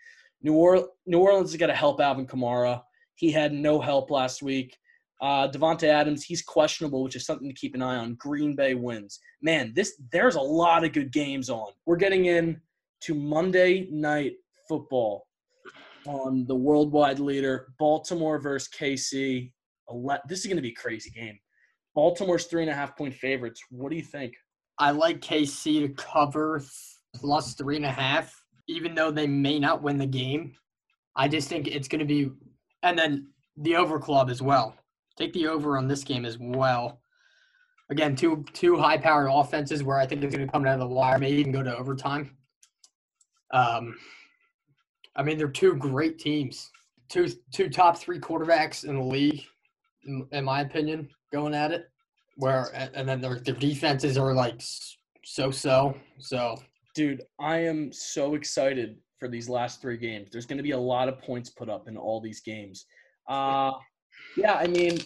New, 0.43 0.53
or- 0.53 0.87
New 1.05 1.19
Orleans 1.19 1.51
has 1.51 1.59
got 1.59 1.67
to 1.67 1.75
help 1.75 1.99
Alvin 1.99 2.25
Kamara. 2.25 2.81
He 3.15 3.33
had 3.33 3.51
no 3.51 3.81
help 3.81 4.11
last 4.11 4.41
week. 4.41 4.77
Uh, 5.21 5.49
Davante 5.49 5.83
Adams, 5.89 6.23
he's 6.23 6.41
questionable, 6.41 7.03
which 7.03 7.17
is 7.17 7.25
something 7.25 7.49
to 7.49 7.53
keep 7.53 7.75
an 7.75 7.81
eye 7.81 7.97
on. 7.97 8.15
Green 8.15 8.55
Bay 8.55 8.75
wins. 8.75 9.19
Man, 9.41 9.73
this 9.75 10.01
there's 10.13 10.35
a 10.35 10.41
lot 10.41 10.85
of 10.85 10.93
good 10.93 11.11
games 11.11 11.49
on. 11.49 11.73
We're 11.85 11.97
getting 11.97 12.25
in 12.25 12.61
to 13.01 13.13
Monday 13.13 13.89
night 13.91 14.35
football 14.69 15.27
on 16.05 16.45
the 16.45 16.55
worldwide 16.55 17.19
leader, 17.19 17.73
Baltimore 17.79 18.39
versus 18.39 18.69
KC. 18.69 19.51
This 20.27 20.39
is 20.39 20.45
going 20.45 20.57
to 20.57 20.61
be 20.61 20.69
a 20.69 20.75
crazy 20.75 21.09
game. 21.09 21.37
Baltimore's 21.95 22.45
three 22.45 22.63
and 22.63 22.71
a 22.71 22.75
half 22.75 22.97
point 22.97 23.13
favorites. 23.13 23.61
What 23.69 23.89
do 23.89 23.95
you 23.95 24.03
think? 24.03 24.33
I 24.79 24.91
like 24.91 25.21
KC 25.21 25.87
to 25.87 25.89
cover 25.89 26.63
plus 27.15 27.53
three 27.53 27.75
and 27.75 27.85
a 27.85 27.91
half, 27.91 28.33
even 28.67 28.95
though 28.95 29.11
they 29.11 29.27
may 29.27 29.59
not 29.59 29.83
win 29.83 29.97
the 29.97 30.07
game. 30.07 30.53
I 31.15 31.27
just 31.27 31.47
think 31.47 31.67
it's 31.67 31.87
going 31.87 31.99
to 31.99 32.05
be, 32.05 32.31
and 32.81 32.97
then 32.97 33.27
the 33.57 33.75
over 33.75 33.99
club 33.99 34.29
as 34.29 34.41
well. 34.41 34.75
Take 35.17 35.33
the 35.33 35.47
over 35.47 35.77
on 35.77 35.87
this 35.87 36.03
game 36.03 36.25
as 36.25 36.39
well. 36.39 37.01
Again, 37.91 38.15
two 38.15 38.43
two 38.53 38.77
high 38.77 38.97
powered 38.97 39.29
offenses 39.31 39.83
where 39.83 39.99
I 39.99 40.07
think 40.07 40.23
it's 40.23 40.35
going 40.35 40.47
to 40.47 40.51
come 40.51 40.63
down 40.63 40.79
to 40.79 40.85
the 40.85 40.89
wire, 40.89 41.19
maybe 41.19 41.37
even 41.37 41.51
go 41.51 41.61
to 41.61 41.77
overtime. 41.77 42.35
Um, 43.51 43.95
I 45.15 45.23
mean, 45.23 45.37
they're 45.37 45.47
two 45.47 45.75
great 45.75 46.19
teams, 46.19 46.71
two 47.09 47.29
two 47.53 47.69
top 47.69 47.97
three 47.97 48.19
quarterbacks 48.19 48.83
in 48.85 48.95
the 48.95 49.03
league, 49.03 49.43
in, 50.05 50.27
in 50.31 50.43
my 50.43 50.61
opinion, 50.61 51.09
going 51.31 51.53
at 51.53 51.71
it. 51.71 51.89
Where 52.37 52.71
and 52.95 53.07
then 53.07 53.21
their 53.21 53.39
their 53.39 53.55
defenses 53.55 54.17
are 54.17 54.33
like 54.33 54.61
so 55.23 55.51
so. 55.51 55.95
So 56.19 56.57
Dude, 56.95 57.23
I 57.39 57.57
am 57.57 57.91
so 57.91 58.35
excited 58.35 58.97
for 59.19 59.27
these 59.27 59.49
last 59.49 59.81
three 59.81 59.97
games. 59.97 60.29
There's 60.31 60.45
going 60.45 60.57
to 60.57 60.63
be 60.63 60.71
a 60.71 60.77
lot 60.77 61.09
of 61.09 61.19
points 61.19 61.49
put 61.49 61.69
up 61.69 61.87
in 61.87 61.97
all 61.97 62.21
these 62.21 62.41
games. 62.41 62.85
Uh, 63.27 63.71
yeah, 64.37 64.53
I 64.55 64.67
mean, 64.67 64.99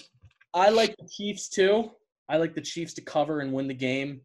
I 0.53 0.69
like 0.69 0.95
the 0.97 1.07
Chiefs 1.07 1.47
too. 1.47 1.91
I 2.27 2.37
like 2.37 2.55
the 2.55 2.61
Chiefs 2.61 2.93
to 2.95 3.01
cover 3.01 3.39
and 3.39 3.53
win 3.53 3.67
the 3.67 3.73
game. 3.73 4.21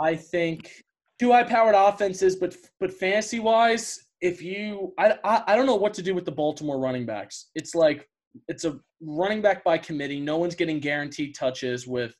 I 0.00 0.14
think 0.14 0.70
two 1.18 1.32
high-powered 1.32 1.74
offenses, 1.74 2.36
but 2.36 2.56
but 2.78 2.92
fantasy-wise, 2.92 4.06
if 4.20 4.42
you, 4.42 4.92
I, 4.98 5.18
I 5.24 5.42
I 5.48 5.56
don't 5.56 5.66
know 5.66 5.76
what 5.76 5.94
to 5.94 6.02
do 6.02 6.14
with 6.14 6.24
the 6.24 6.32
Baltimore 6.32 6.78
running 6.78 7.06
backs. 7.06 7.50
It's 7.54 7.74
like 7.74 8.08
it's 8.48 8.64
a 8.64 8.78
running 9.00 9.42
back 9.42 9.64
by 9.64 9.78
committee. 9.78 10.20
No 10.20 10.36
one's 10.36 10.54
getting 10.54 10.78
guaranteed 10.78 11.34
touches 11.34 11.86
with 11.86 12.14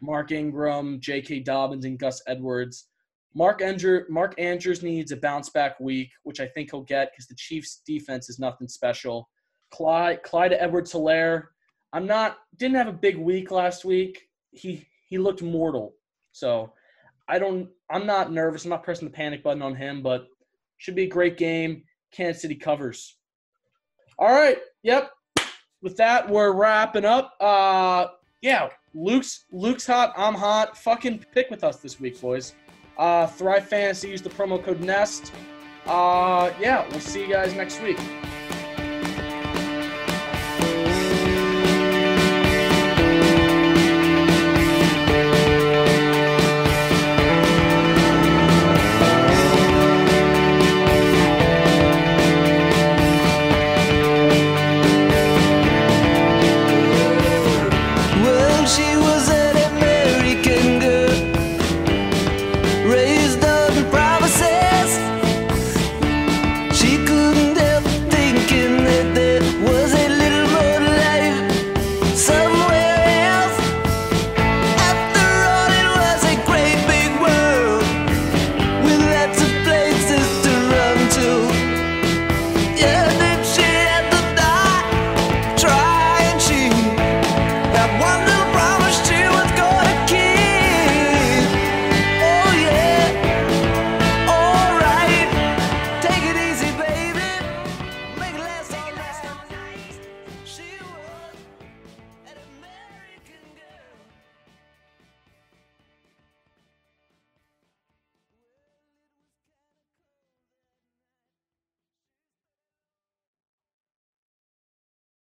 Mark 0.00 0.32
Ingram, 0.32 1.00
J.K. 1.00 1.40
Dobbins, 1.40 1.84
and 1.84 1.98
Gus 1.98 2.22
Edwards. 2.26 2.88
Mark 3.34 3.60
Andrew, 3.60 4.04
Mark 4.08 4.34
Andrews 4.38 4.82
needs 4.82 5.12
a 5.12 5.16
bounce 5.16 5.50
back 5.50 5.78
week, 5.78 6.10
which 6.22 6.40
I 6.40 6.46
think 6.46 6.70
he'll 6.70 6.82
get 6.82 7.12
because 7.12 7.26
the 7.26 7.34
Chiefs' 7.34 7.82
defense 7.86 8.30
is 8.30 8.38
nothing 8.38 8.68
special. 8.68 9.28
Clyde, 9.70 10.22
Clyde 10.22 10.54
Edwards 10.54 10.92
Helaire, 10.92 11.48
I'm 11.92 12.06
not 12.06 12.38
didn't 12.56 12.76
have 12.76 12.88
a 12.88 12.92
big 12.92 13.16
week 13.16 13.50
last 13.50 13.84
week. 13.84 14.28
He 14.52 14.86
he 15.08 15.18
looked 15.18 15.42
mortal. 15.42 15.94
So 16.32 16.72
I 17.28 17.38
don't 17.38 17.68
I'm 17.90 18.06
not 18.06 18.32
nervous. 18.32 18.64
I'm 18.64 18.70
not 18.70 18.84
pressing 18.84 19.08
the 19.08 19.14
panic 19.14 19.42
button 19.42 19.62
on 19.62 19.74
him, 19.74 20.02
but 20.02 20.26
should 20.78 20.94
be 20.94 21.04
a 21.04 21.08
great 21.08 21.36
game. 21.36 21.82
Kansas 22.12 22.42
City 22.42 22.54
covers. 22.54 23.16
All 24.18 24.30
right. 24.32 24.58
Yep. 24.82 25.10
With 25.82 25.96
that, 25.98 26.28
we're 26.28 26.52
wrapping 26.52 27.04
up. 27.04 27.34
Uh 27.40 28.08
yeah, 28.42 28.68
Luke's 28.94 29.44
Luke's 29.52 29.86
hot, 29.86 30.12
I'm 30.16 30.34
hot. 30.34 30.76
Fucking 30.78 31.24
pick 31.32 31.50
with 31.50 31.64
us 31.64 31.76
this 31.76 32.00
week, 32.00 32.20
boys. 32.20 32.54
Uh 32.98 33.26
Thrive 33.26 33.68
Fantasy, 33.68 34.08
use 34.08 34.22
the 34.22 34.30
promo 34.30 34.62
code 34.62 34.80
NEST. 34.80 35.32
Uh 35.86 36.50
yeah, 36.58 36.88
we'll 36.90 37.00
see 37.00 37.22
you 37.22 37.28
guys 37.28 37.54
next 37.54 37.82
week. 37.82 37.98